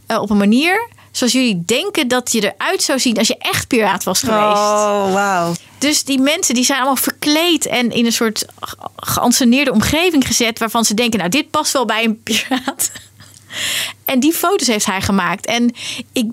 uh, 0.08 0.22
op 0.22 0.30
een 0.30 0.38
manier 0.38 0.90
zoals 1.18 1.34
jullie 1.34 1.64
denken 1.66 2.08
dat 2.08 2.32
je 2.32 2.54
eruit 2.54 2.84
zou 2.84 3.00
zien 3.00 3.18
als 3.18 3.28
je 3.28 3.38
echt 3.38 3.68
piraat 3.68 4.04
was 4.04 4.20
geweest. 4.20 4.42
Oh, 4.42 5.14
wauw. 5.14 5.54
Dus 5.78 6.04
die 6.04 6.20
mensen 6.20 6.56
die 6.56 6.64
zijn 6.64 6.78
allemaal 6.78 6.96
verkleed 6.96 7.66
en 7.66 7.92
in 7.92 8.06
een 8.06 8.12
soort 8.12 8.46
geanceneerde 8.96 9.72
omgeving 9.72 10.28
gezet 10.28 10.60
waarvan 10.60 10.86
ze 10.86 10.94
denken, 10.94 11.20
nou 11.20 11.32
dit 11.32 11.50
past 11.50 11.74
wel 11.74 11.86
bij 11.86 12.04
een 12.04 12.24
piraat. 12.24 12.92
En 14.06 14.20
die 14.20 14.34
foto's 14.34 14.68
heeft 14.68 14.86
hij 14.86 15.02
gemaakt. 15.02 15.46
En 15.46 15.76
ik, 16.12 16.26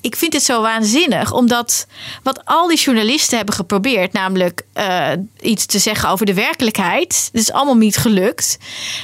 ik 0.00 0.16
vind 0.16 0.32
het 0.32 0.42
zo 0.42 0.62
waanzinnig, 0.62 1.32
omdat 1.32 1.86
wat 2.22 2.44
al 2.44 2.68
die 2.68 2.78
journalisten 2.78 3.36
hebben 3.36 3.54
geprobeerd, 3.54 4.12
namelijk 4.12 4.62
uh, 4.74 5.08
iets 5.40 5.66
te 5.66 5.78
zeggen 5.78 6.08
over 6.08 6.26
de 6.26 6.34
werkelijkheid, 6.34 7.28
dat 7.32 7.42
is 7.42 7.52
allemaal 7.52 7.76
niet 7.76 7.96
gelukt. 7.96 8.58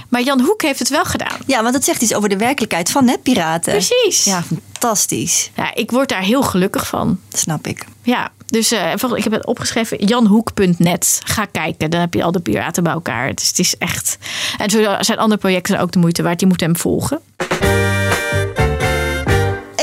Maar 0.09 0.23
Jan 0.23 0.41
Hoek 0.41 0.63
heeft 0.63 0.79
het 0.79 0.89
wel 0.89 1.05
gedaan. 1.05 1.39
Ja, 1.47 1.63
want 1.63 1.75
dat 1.75 1.85
zegt 1.85 2.03
iets 2.03 2.15
over 2.15 2.29
de 2.29 2.37
werkelijkheid 2.37 2.91
van 2.91 3.05
netpiraten. 3.05 3.73
Precies. 3.73 4.25
Ja, 4.25 4.43
fantastisch. 4.43 5.51
Ja, 5.57 5.75
ik 5.75 5.91
word 5.91 6.09
daar 6.09 6.23
heel 6.23 6.43
gelukkig 6.43 6.87
van. 6.87 7.19
Dat 7.29 7.41
snap 7.41 7.67
ik. 7.67 7.85
Ja, 8.03 8.31
dus 8.47 8.73
uh, 8.73 8.93
ik 9.15 9.25
heb 9.25 9.33
het 9.33 9.47
opgeschreven, 9.47 10.05
janhoek.net. 10.05 11.21
Ga 11.25 11.45
kijken, 11.45 11.91
dan 11.91 12.01
heb 12.01 12.15
je 12.15 12.23
al 12.23 12.33
de 12.33 12.41
piraten 12.41 12.83
bij 12.83 12.93
elkaar. 12.93 13.27
Het 13.27 13.41
is, 13.41 13.49
het 13.49 13.59
is 13.59 13.77
echt... 13.77 14.19
En 14.59 14.71
zo 14.71 14.97
zijn 15.01 15.19
andere 15.19 15.41
projecten 15.41 15.81
ook 15.81 15.93
de 15.93 15.99
moeite 15.99 16.23
waard. 16.23 16.41
Je 16.41 16.47
moet 16.47 16.61
hem 16.61 16.77
volgen. 16.77 17.21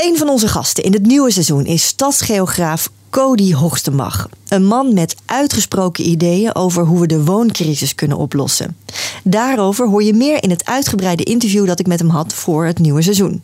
Een 0.02 0.16
van 0.16 0.28
onze 0.28 0.48
gasten 0.48 0.84
in 0.84 0.92
het 0.92 1.06
nieuwe 1.06 1.30
seizoen 1.30 1.66
is 1.66 1.84
stadsgeograaf 1.84 2.90
Cody 3.10 3.54
Hoogstemach. 3.54 4.28
Een 4.48 4.64
man 4.64 4.94
met 4.94 5.16
uitgesproken 5.26 6.08
ideeën 6.08 6.54
over 6.54 6.84
hoe 6.84 7.00
we 7.00 7.06
de 7.06 7.24
wooncrisis 7.24 7.94
kunnen 7.94 8.16
oplossen. 8.16 8.76
Daarover 9.24 9.88
hoor 9.88 10.02
je 10.02 10.14
meer 10.14 10.42
in 10.42 10.50
het 10.50 10.66
uitgebreide 10.66 11.22
interview 11.22 11.66
dat 11.66 11.80
ik 11.80 11.86
met 11.86 11.98
hem 11.98 12.08
had 12.08 12.34
voor 12.34 12.64
het 12.64 12.78
nieuwe 12.78 13.02
seizoen. 13.02 13.42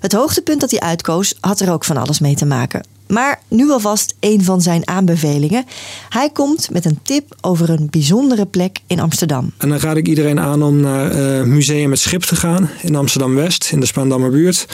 Het 0.00 0.12
hoogtepunt 0.12 0.60
dat 0.60 0.70
hij 0.70 0.80
uitkoos 0.80 1.34
had 1.40 1.60
er 1.60 1.72
ook 1.72 1.84
van 1.84 1.96
alles 1.96 2.20
mee 2.20 2.34
te 2.34 2.46
maken. 2.46 2.86
Maar 3.06 3.40
nu 3.48 3.70
alvast 3.70 4.14
een 4.20 4.44
van 4.44 4.60
zijn 4.60 4.88
aanbevelingen. 4.88 5.64
Hij 6.08 6.30
komt 6.30 6.70
met 6.70 6.84
een 6.84 6.98
tip 7.02 7.36
over 7.40 7.70
een 7.70 7.88
bijzondere 7.90 8.46
plek 8.46 8.78
in 8.86 9.00
Amsterdam. 9.00 9.52
En 9.56 9.68
dan 9.68 9.78
raad 9.78 9.96
ik 9.96 10.08
iedereen 10.08 10.40
aan 10.40 10.62
om 10.62 10.80
naar 10.80 11.38
uh, 11.38 11.42
Museum 11.42 11.90
Het 11.90 12.00
Schip 12.00 12.22
te 12.22 12.36
gaan 12.36 12.70
in 12.82 12.96
Amsterdam-West, 12.96 13.68
in 13.72 13.80
de 13.80 13.86
Spaandammer 13.86 14.30
buurt. 14.30 14.66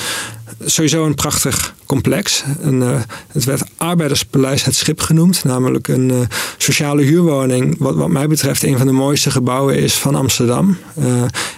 Sowieso 0.64 1.07
een 1.07 1.14
prachtig 1.14 1.75
complex. 1.87 2.45
Een, 2.61 2.81
uh, 2.81 3.00
het 3.28 3.45
werd 3.45 3.62
Arbeiderspaleis 3.76 4.64
Het 4.64 4.75
Schip 4.75 5.00
genoemd, 5.00 5.45
namelijk 5.45 5.88
een 5.88 6.09
uh, 6.09 6.21
sociale 6.57 7.02
huurwoning. 7.02 7.76
Wat, 7.78 7.95
wat 7.95 8.09
mij 8.09 8.26
betreft 8.26 8.62
een 8.62 8.78
van 8.78 8.87
de 8.87 8.92
mooiste 8.92 9.31
gebouwen 9.31 9.78
is 9.78 9.95
van 9.95 10.14
Amsterdam. 10.14 10.76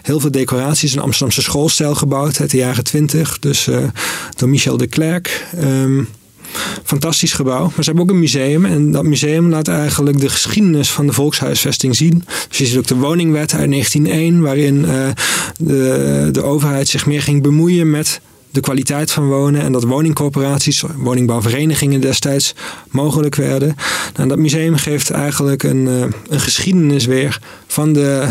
heel 0.02 0.20
veel 0.20 0.30
decoraties, 0.30 0.94
een 0.94 1.02
Amsterdamse 1.02 1.42
schoolstijl 1.42 1.94
gebouwd 1.94 2.40
uit 2.40 2.50
de 2.50 2.56
jaren 2.56 2.84
20, 2.84 3.38
dus 3.38 3.68
door 4.36 4.48
Michel 4.48 4.76
de 4.76 4.86
Klerk. 4.86 5.46
Um, 5.62 6.08
fantastisch 6.84 7.32
gebouw. 7.32 7.62
Maar 7.62 7.84
ze 7.84 7.90
hebben 7.90 8.02
ook 8.02 8.10
een 8.10 8.18
museum. 8.18 8.64
En 8.64 8.92
dat 8.92 9.04
museum 9.04 9.48
laat 9.48 9.68
eigenlijk 9.68 10.20
de 10.20 10.28
geschiedenis 10.28 10.90
van 10.90 11.06
de 11.06 11.12
volkshuisvesting 11.12 11.96
zien. 11.96 12.24
Dus 12.48 12.58
je 12.58 12.66
ziet 12.66 12.78
ook 12.78 12.86
de 12.86 12.96
woningwet 12.96 13.54
uit 13.54 13.70
1901, 13.70 14.40
waarin 14.40 14.86
de, 15.56 16.28
de 16.32 16.42
overheid 16.42 16.88
zich 16.88 17.06
meer 17.06 17.22
ging 17.22 17.42
bemoeien 17.42 17.90
met 17.90 18.20
de 18.54 18.60
kwaliteit 18.60 19.10
van 19.10 19.28
wonen 19.28 19.60
en 19.60 19.72
dat 19.72 19.84
woningcorporaties, 19.84 20.84
woningbouwverenigingen 20.96 22.00
destijds 22.00 22.54
mogelijk 22.90 23.34
werden. 23.34 23.76
Nou, 24.16 24.28
dat 24.28 24.38
museum 24.38 24.76
geeft 24.76 25.10
eigenlijk 25.10 25.62
een, 25.62 25.86
uh, 25.86 26.00
een 26.28 26.40
geschiedenis 26.40 27.06
weer 27.06 27.40
van 27.66 27.92
de, 27.92 28.26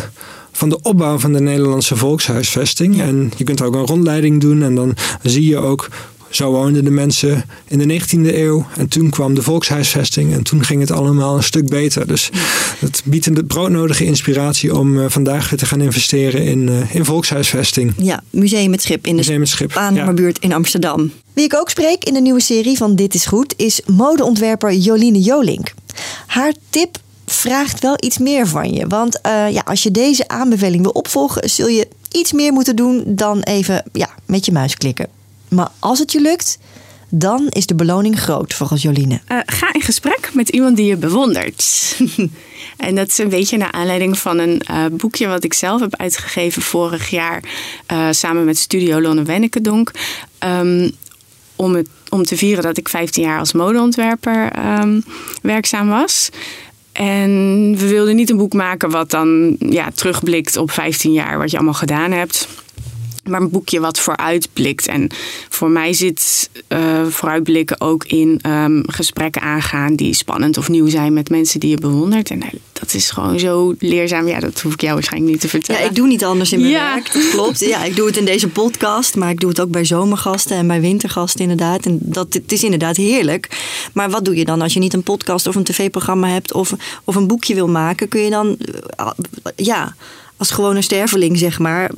van 0.51 0.70
de 0.70 0.82
opbouw 0.82 1.20
van 1.20 1.34
de 1.34 1.39
Nederlandse 1.39 1.96
volkshuisvesting. 1.96 3.01
En 3.01 3.32
je 3.38 3.44
kunt 3.44 3.62
ook 3.62 3.75
een 3.75 3.86
rondleiding 3.86 4.42
doen 4.42 4.63
en 4.63 4.75
dan 4.75 4.96
zie 5.22 5.48
je 5.48 5.58
ook 5.58 5.89
zo 6.35 6.51
woonden 6.51 6.83
de 6.83 6.91
mensen 6.91 7.43
in 7.67 7.77
de 7.77 8.01
19e 8.01 8.35
eeuw. 8.35 8.65
En 8.75 8.87
toen 8.87 9.09
kwam 9.09 9.33
de 9.33 9.41
volkshuisvesting. 9.41 10.33
En 10.33 10.43
toen 10.43 10.63
ging 10.63 10.81
het 10.81 10.91
allemaal 10.91 11.35
een 11.35 11.43
stuk 11.43 11.69
beter. 11.69 12.07
Dus 12.07 12.29
het 12.79 13.01
biedt 13.05 13.25
een 13.25 13.47
broodnodige 13.47 14.05
inspiratie 14.05 14.75
om 14.75 14.97
uh, 14.97 15.05
vandaag 15.07 15.49
weer 15.49 15.59
te 15.59 15.65
gaan 15.65 15.81
investeren 15.81 16.43
in, 16.43 16.67
uh, 16.67 16.95
in 16.95 17.05
volkshuisvesting. 17.05 17.93
Ja, 17.97 18.23
Museum 18.29 18.71
het 18.71 18.81
Schip 18.81 19.05
in 19.05 19.11
de 19.11 19.17
Museum 19.17 19.39
het 19.39 19.49
Schip. 19.49 19.75
Aanhammerbuurt 19.75 20.37
ja. 20.41 20.47
in 20.49 20.55
Amsterdam. 20.55 21.11
Wie 21.33 21.45
ik 21.45 21.55
ook 21.55 21.69
spreek 21.69 22.03
in 22.03 22.13
de 22.13 22.21
nieuwe 22.21 22.41
serie 22.41 22.77
van 22.77 22.95
Dit 22.95 23.13
is 23.13 23.25
Goed 23.25 23.53
is 23.57 23.81
modeontwerper 23.85 24.73
Joline 24.73 25.19
Jolink. 25.19 25.73
Haar 26.27 26.53
tip 26.69 26.97
vraagt 27.25 27.79
wel 27.79 27.95
iets 27.99 28.17
meer 28.17 28.47
van 28.47 28.73
je. 28.73 28.87
Want 28.87 29.19
uh, 29.25 29.51
ja, 29.51 29.61
als 29.65 29.83
je 29.83 29.91
deze 29.91 30.27
aanbeveling 30.27 30.81
wil 30.81 30.91
opvolgen, 30.91 31.49
zul 31.49 31.67
je 31.67 31.87
iets 32.11 32.31
meer 32.31 32.53
moeten 32.53 32.75
doen 32.75 33.03
dan 33.05 33.41
even 33.41 33.83
ja, 33.91 34.09
met 34.25 34.45
je 34.45 34.51
muis 34.51 34.75
klikken. 34.75 35.07
Maar 35.53 35.69
als 35.79 36.00
het 36.00 36.12
je 36.12 36.22
lukt, 36.22 36.57
dan 37.10 37.48
is 37.50 37.65
de 37.65 37.75
beloning 37.75 38.19
groot 38.19 38.53
volgens 38.53 38.81
Joline. 38.81 39.22
Uh, 39.27 39.38
ga 39.45 39.74
in 39.74 39.81
gesprek 39.81 40.29
met 40.33 40.50
iemand 40.50 40.75
die 40.75 40.86
je 40.86 40.98
bewondert. 40.98 41.95
en 42.77 42.95
dat 42.95 43.07
is 43.07 43.17
een 43.17 43.29
beetje 43.29 43.57
naar 43.57 43.72
aanleiding 43.72 44.17
van 44.17 44.38
een 44.38 44.62
uh, 44.72 44.86
boekje 44.91 45.27
wat 45.27 45.43
ik 45.43 45.53
zelf 45.53 45.81
heb 45.81 45.95
uitgegeven 45.95 46.62
vorig 46.62 47.10
jaar 47.10 47.43
uh, 47.91 48.07
samen 48.12 48.45
met 48.45 48.57
Studio 48.57 49.01
Lonne 49.01 49.24
Wennekedonk. 49.24 49.91
Um, 50.39 50.91
om, 51.55 51.75
het, 51.75 51.88
om 52.10 52.24
te 52.24 52.38
vieren 52.38 52.63
dat 52.63 52.77
ik 52.77 52.89
15 52.89 53.24
jaar 53.24 53.39
als 53.39 53.53
modeontwerper 53.53 54.51
um, 54.79 55.03
werkzaam 55.41 55.88
was. 55.88 56.29
En 56.91 57.29
we 57.77 57.88
wilden 57.88 58.15
niet 58.15 58.29
een 58.29 58.38
boek 58.38 58.53
maken 58.53 58.89
wat 58.89 59.10
dan 59.10 59.55
ja, 59.60 59.89
terugblikt 59.95 60.57
op 60.57 60.72
15 60.72 61.12
jaar 61.12 61.38
wat 61.38 61.51
je 61.51 61.55
allemaal 61.55 61.74
gedaan 61.74 62.12
hebt. 62.12 62.48
Maar 63.24 63.42
een 63.42 63.50
boekje 63.50 63.80
wat 63.80 64.00
vooruitblikt. 64.00 64.88
En 64.88 65.10
voor 65.50 65.70
mij 65.70 65.94
zit 65.94 66.50
uh, 66.68 67.06
vooruitblikken 67.06 67.82
ook 67.82 68.06
in 68.06 68.39
um, 68.48 68.84
gesprekken 68.88 69.42
aangaan 69.42 69.96
die 69.96 70.13
spannend 70.13 70.58
of 70.58 70.70
nieuw 70.70 70.89
zijn 70.89 71.13
met 71.13 71.30
mensen 71.30 71.60
die 71.60 71.70
je 71.70 71.77
bewondert. 71.77 72.30
En 72.30 72.42
dat 72.74 72.94
is 72.94 73.12
gewoon 73.12 73.39
zo 73.39 73.75
leerzaam. 73.80 74.27
Ja, 74.27 74.39
dat 74.39 74.62
hoef 74.62 74.74
ik 74.74 74.82
jou 74.82 74.94
waarschijnlijk 74.94 75.32
niet 75.32 75.42
te 75.42 75.48
vertellen. 75.48 75.82
Ja, 75.82 75.88
ik 75.88 75.96
doe 75.96 76.08
niet 76.08 76.25
anders 76.25 76.51
in 76.51 76.62
mijn 76.62 76.74
werk. 76.74 77.13
Dat 77.13 77.30
klopt. 77.30 77.60
Ja, 77.60 77.84
ik 77.84 77.96
doe 77.96 78.08
het 78.08 78.18
in 78.18 78.25
deze 78.25 78.48
podcast, 78.48 79.15
maar 79.15 79.30
ik 79.30 79.39
doe 79.39 79.50
het 79.50 79.62
ook 79.62 79.72
bij 79.72 79.86
zomergasten 79.86 80.58
en 80.58 80.68
bij 80.68 80.82
wintergasten 80.82 81.42
inderdaad. 81.42 81.86
En 81.86 81.98
dat 82.01 82.34
het 82.34 82.51
is 82.51 82.63
inderdaad 82.63 82.96
heerlijk. 82.96 83.50
Maar 83.94 84.10
wat 84.10 84.25
doe 84.25 84.36
je 84.36 84.46
dan 84.46 84.62
als 84.62 84.74
je 84.74 84.80
niet 84.80 84.94
een 84.94 85.03
podcast 85.03 85.48
of 85.48 85.56
een 85.56 85.63
tv-programma 85.63 86.27
hebt 86.27 86.53
of, 86.53 86.74
of 87.03 87.15
een 87.15 87.27
boekje 87.27 87.53
wil 87.53 87.68
maken? 87.68 88.08
Kun 88.08 88.22
je 88.22 88.30
dan, 88.30 88.58
uh, 89.00 89.12
ja 89.56 89.96
als 90.43 90.51
gewone 90.51 90.81
sterveling, 90.81 91.38
zeg 91.38 91.59
maar, 91.59 91.91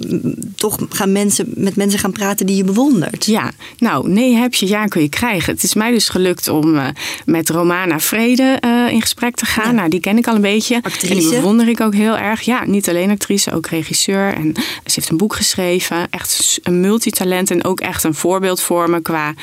toch 0.56 0.78
gaan 0.90 1.12
mensen 1.12 1.46
met 1.56 1.76
mensen 1.76 2.00
gaan 2.00 2.12
praten 2.12 2.46
die 2.46 2.56
je 2.56 2.64
bewondert. 2.64 3.26
Ja, 3.26 3.52
nou, 3.78 4.10
nee 4.10 4.36
heb 4.36 4.54
je, 4.54 4.68
ja 4.68 4.86
kun 4.86 5.02
je 5.02 5.10
krijgen. 5.10 5.54
Het 5.54 5.64
is 5.64 5.74
mij 5.74 5.92
dus 5.92 6.10
gelukt 6.10 6.48
om 6.48 6.76
uh, 6.76 6.88
met 7.26 7.50
Romana 7.50 8.00
Vrede 8.00 8.58
uh, 8.66 8.92
in 8.92 9.02
gesprek 9.02 9.36
te 9.36 9.46
gaan. 9.46 9.76
Nou, 9.76 9.90
die 9.90 10.00
ken 10.00 10.18
ik 10.18 10.28
al 10.28 10.36
een 10.36 10.42
beetje. 10.42 10.76
Actrice. 10.76 11.14
En 11.14 11.20
die 11.20 11.30
bewonder 11.30 11.68
ik 11.68 11.82
ook 11.82 11.94
heel 11.94 12.18
erg. 12.18 12.42
Ja, 12.42 12.66
niet 12.66 12.90
alleen 12.90 13.10
actrice, 13.10 13.52
ook 13.52 13.68
regisseur. 13.68 14.34
En 14.34 14.54
ze 14.56 14.92
heeft 14.96 15.10
een 15.10 15.18
boek 15.18 15.36
geschreven. 15.36 16.08
Echt 16.10 16.60
een 16.64 16.80
multitalent 16.80 17.52
en 17.52 17.64
ook 17.64 17.80
echt 17.80 18.04
een 18.04 18.16
voorbeeld 18.16 18.62
voor 18.62 18.90
me 18.90 19.02
qua 19.02 19.34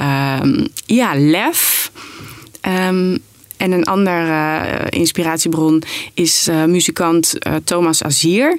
uh, 0.00 0.64
ja, 0.86 1.12
lef. 1.14 1.90
Um, 2.88 3.18
en 3.60 3.72
een 3.72 3.84
andere 3.84 4.10
uh, 4.10 4.84
inspiratiebron 4.88 5.82
is 6.14 6.48
uh, 6.48 6.64
muzikant 6.64 7.34
uh, 7.46 7.54
Thomas 7.64 8.02
Azier. 8.02 8.58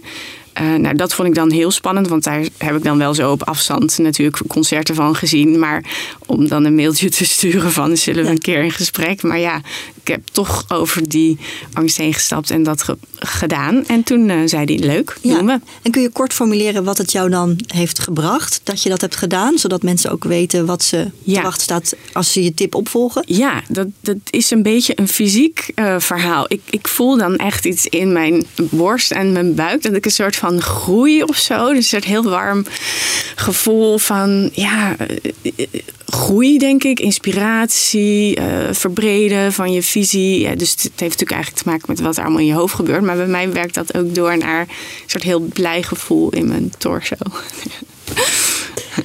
Nou, 0.53 0.95
dat 0.95 1.13
vond 1.13 1.27
ik 1.27 1.35
dan 1.35 1.51
heel 1.51 1.71
spannend, 1.71 2.07
want 2.07 2.23
daar 2.23 2.45
heb 2.57 2.75
ik 2.75 2.83
dan 2.83 2.97
wel 2.97 3.13
zo 3.13 3.31
op 3.31 3.43
afstand 3.43 3.97
natuurlijk 3.97 4.41
concerten 4.47 4.95
van 4.95 5.15
gezien. 5.15 5.59
Maar 5.59 5.83
om 6.25 6.47
dan 6.47 6.65
een 6.65 6.75
mailtje 6.75 7.09
te 7.09 7.25
sturen 7.25 7.71
van 7.71 7.97
zullen 7.97 8.23
we 8.23 8.29
een 8.29 8.39
keer 8.39 8.63
in 8.63 8.71
gesprek. 8.71 9.23
Maar 9.23 9.39
ja, 9.39 9.61
ik 10.01 10.07
heb 10.07 10.21
toch 10.31 10.65
over 10.67 11.09
die 11.09 11.37
angst 11.73 11.97
heen 11.97 12.13
gestapt 12.13 12.49
en 12.49 12.63
dat 12.63 12.83
ge 12.83 12.97
gedaan. 13.15 13.85
En 13.85 14.03
toen 14.03 14.29
uh, 14.29 14.41
zei 14.45 14.65
hij, 14.65 14.77
leuk, 14.77 15.17
ja. 15.21 15.37
doen 15.37 15.45
we. 15.45 15.59
En 15.81 15.91
kun 15.91 16.01
je 16.01 16.09
kort 16.09 16.33
formuleren 16.33 16.83
wat 16.83 16.97
het 16.97 17.11
jou 17.11 17.29
dan 17.29 17.59
heeft 17.67 17.99
gebracht? 17.99 18.61
Dat 18.63 18.83
je 18.83 18.89
dat 18.89 19.01
hebt 19.01 19.15
gedaan, 19.15 19.57
zodat 19.57 19.83
mensen 19.83 20.11
ook 20.11 20.23
weten 20.23 20.65
wat 20.65 20.83
ze 20.83 21.07
ja. 21.23 21.35
te 21.35 21.41
wachten 21.41 21.63
staat 21.63 21.95
als 22.13 22.33
ze 22.33 22.43
je 22.43 22.53
tip 22.53 22.75
opvolgen? 22.75 23.23
Ja, 23.25 23.61
dat, 23.67 23.87
dat 23.99 24.17
is 24.29 24.51
een 24.51 24.63
beetje 24.63 24.93
een 24.95 25.07
fysiek 25.07 25.71
uh, 25.75 25.99
verhaal. 25.99 26.45
Ik, 26.47 26.61
ik 26.69 26.87
voel 26.87 27.17
dan 27.17 27.35
echt 27.35 27.65
iets 27.65 27.85
in 27.85 28.11
mijn 28.11 28.45
borst 28.55 29.11
en 29.11 29.31
mijn 29.31 29.55
buik. 29.55 29.83
Dat 29.83 29.93
ik 29.93 30.05
een 30.05 30.11
soort 30.11 30.35
van 30.41 30.61
groei 30.61 31.23
of 31.23 31.37
zo. 31.37 31.73
Dus 31.73 31.91
een 31.91 32.03
heel 32.03 32.23
warm 32.23 32.65
gevoel 33.35 33.97
van, 33.97 34.49
ja, 34.53 34.95
groei 36.05 36.57
denk 36.57 36.83
ik. 36.83 36.99
Inspiratie, 36.99 38.39
uh, 38.39 38.45
verbreden 38.71 39.53
van 39.53 39.71
je 39.71 39.83
visie. 39.83 40.39
Ja, 40.39 40.55
dus 40.55 40.69
het 40.69 40.81
heeft 40.81 40.99
natuurlijk 40.99 41.31
eigenlijk 41.31 41.63
te 41.63 41.69
maken 41.69 41.85
met 41.87 41.99
wat 41.99 42.17
er 42.17 42.23
allemaal 42.23 42.41
in 42.41 42.47
je 42.47 42.53
hoofd 42.53 42.75
gebeurt. 42.75 43.01
Maar 43.01 43.15
bij 43.15 43.27
mij 43.27 43.51
werkt 43.51 43.73
dat 43.73 43.97
ook 43.97 44.15
door 44.15 44.37
naar 44.37 44.61
een 44.61 44.67
soort 45.05 45.23
heel 45.23 45.39
blij 45.39 45.83
gevoel 45.83 46.29
in 46.29 46.47
mijn 46.47 46.73
torso. 46.77 47.15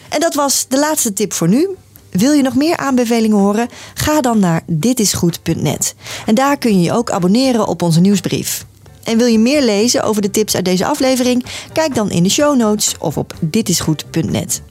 En 0.09 0.21
dat 0.21 0.35
was 0.35 0.67
de 0.69 0.79
laatste 0.79 1.13
tip 1.13 1.33
voor 1.33 1.49
nu. 1.49 1.69
Wil 2.11 2.33
je 2.33 2.43
nog 2.43 2.55
meer 2.55 2.77
aanbevelingen 2.77 3.39
horen? 3.39 3.69
Ga 3.95 4.21
dan 4.21 4.39
naar 4.39 4.63
ditisgoed.net. 4.67 5.95
En 6.27 6.35
daar 6.35 6.59
kun 6.59 6.77
je 6.77 6.83
je 6.83 6.93
ook 6.93 7.11
abonneren 7.11 7.67
op 7.67 7.83
onze 7.83 8.01
nieuwsbrief. 8.01 8.65
En 9.07 9.19
wil 9.19 9.27
je 9.27 9.39
meer 9.39 9.63
lezen 9.63 10.03
over 10.03 10.23
de 10.23 10.31
tips 10.31 10.55
uit 10.55 10.65
deze 10.65 10.87
aflevering? 10.87 11.45
Kijk 11.73 11.95
dan 11.95 12.11
in 12.11 12.23
de 12.23 12.29
show 12.29 12.57
notes 12.57 12.95
of 12.99 13.17
op 13.17 13.33
ditisgoed.net. 13.41 14.63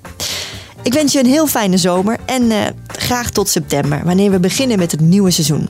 Ik 0.84 0.94
wens 0.94 1.14
je 1.14 1.20
een 1.20 1.26
heel 1.26 1.48
fijne 1.48 1.78
zomer 1.78 2.18
en 2.26 2.44
uh, 2.44 2.58
graag 2.88 3.30
tot 3.30 3.50
september, 3.50 4.02
wanneer 4.04 4.32
we 4.32 4.40
beginnen 4.40 4.78
met 4.78 4.92
het 4.92 5.02
nieuwe 5.02 5.32
seizoen. 5.32 5.70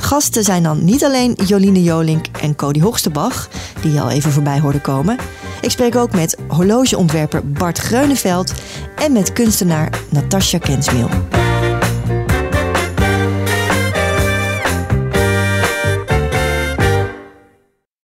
Gasten 0.00 0.44
zijn 0.44 0.62
dan 0.62 0.84
niet 0.84 1.04
alleen 1.04 1.38
Joline 1.46 1.82
Jolink 1.82 2.26
en 2.40 2.56
Cody 2.56 2.80
Hoogstebach, 2.80 3.48
die 3.80 3.92
je 3.92 4.00
al 4.00 4.10
even 4.10 4.32
voorbij 4.32 4.60
hoorde 4.60 4.80
komen. 4.80 5.16
Ik 5.60 5.70
spreek 5.70 5.96
ook 5.96 6.12
met 6.12 6.36
horlogeontwerper 6.48 7.46
Bart 7.46 7.78
Greuneveld 7.78 8.52
en 8.96 9.12
met 9.12 9.32
kunstenaar 9.32 10.00
Natasja 10.08 10.58
Kensmeel. 10.58 11.08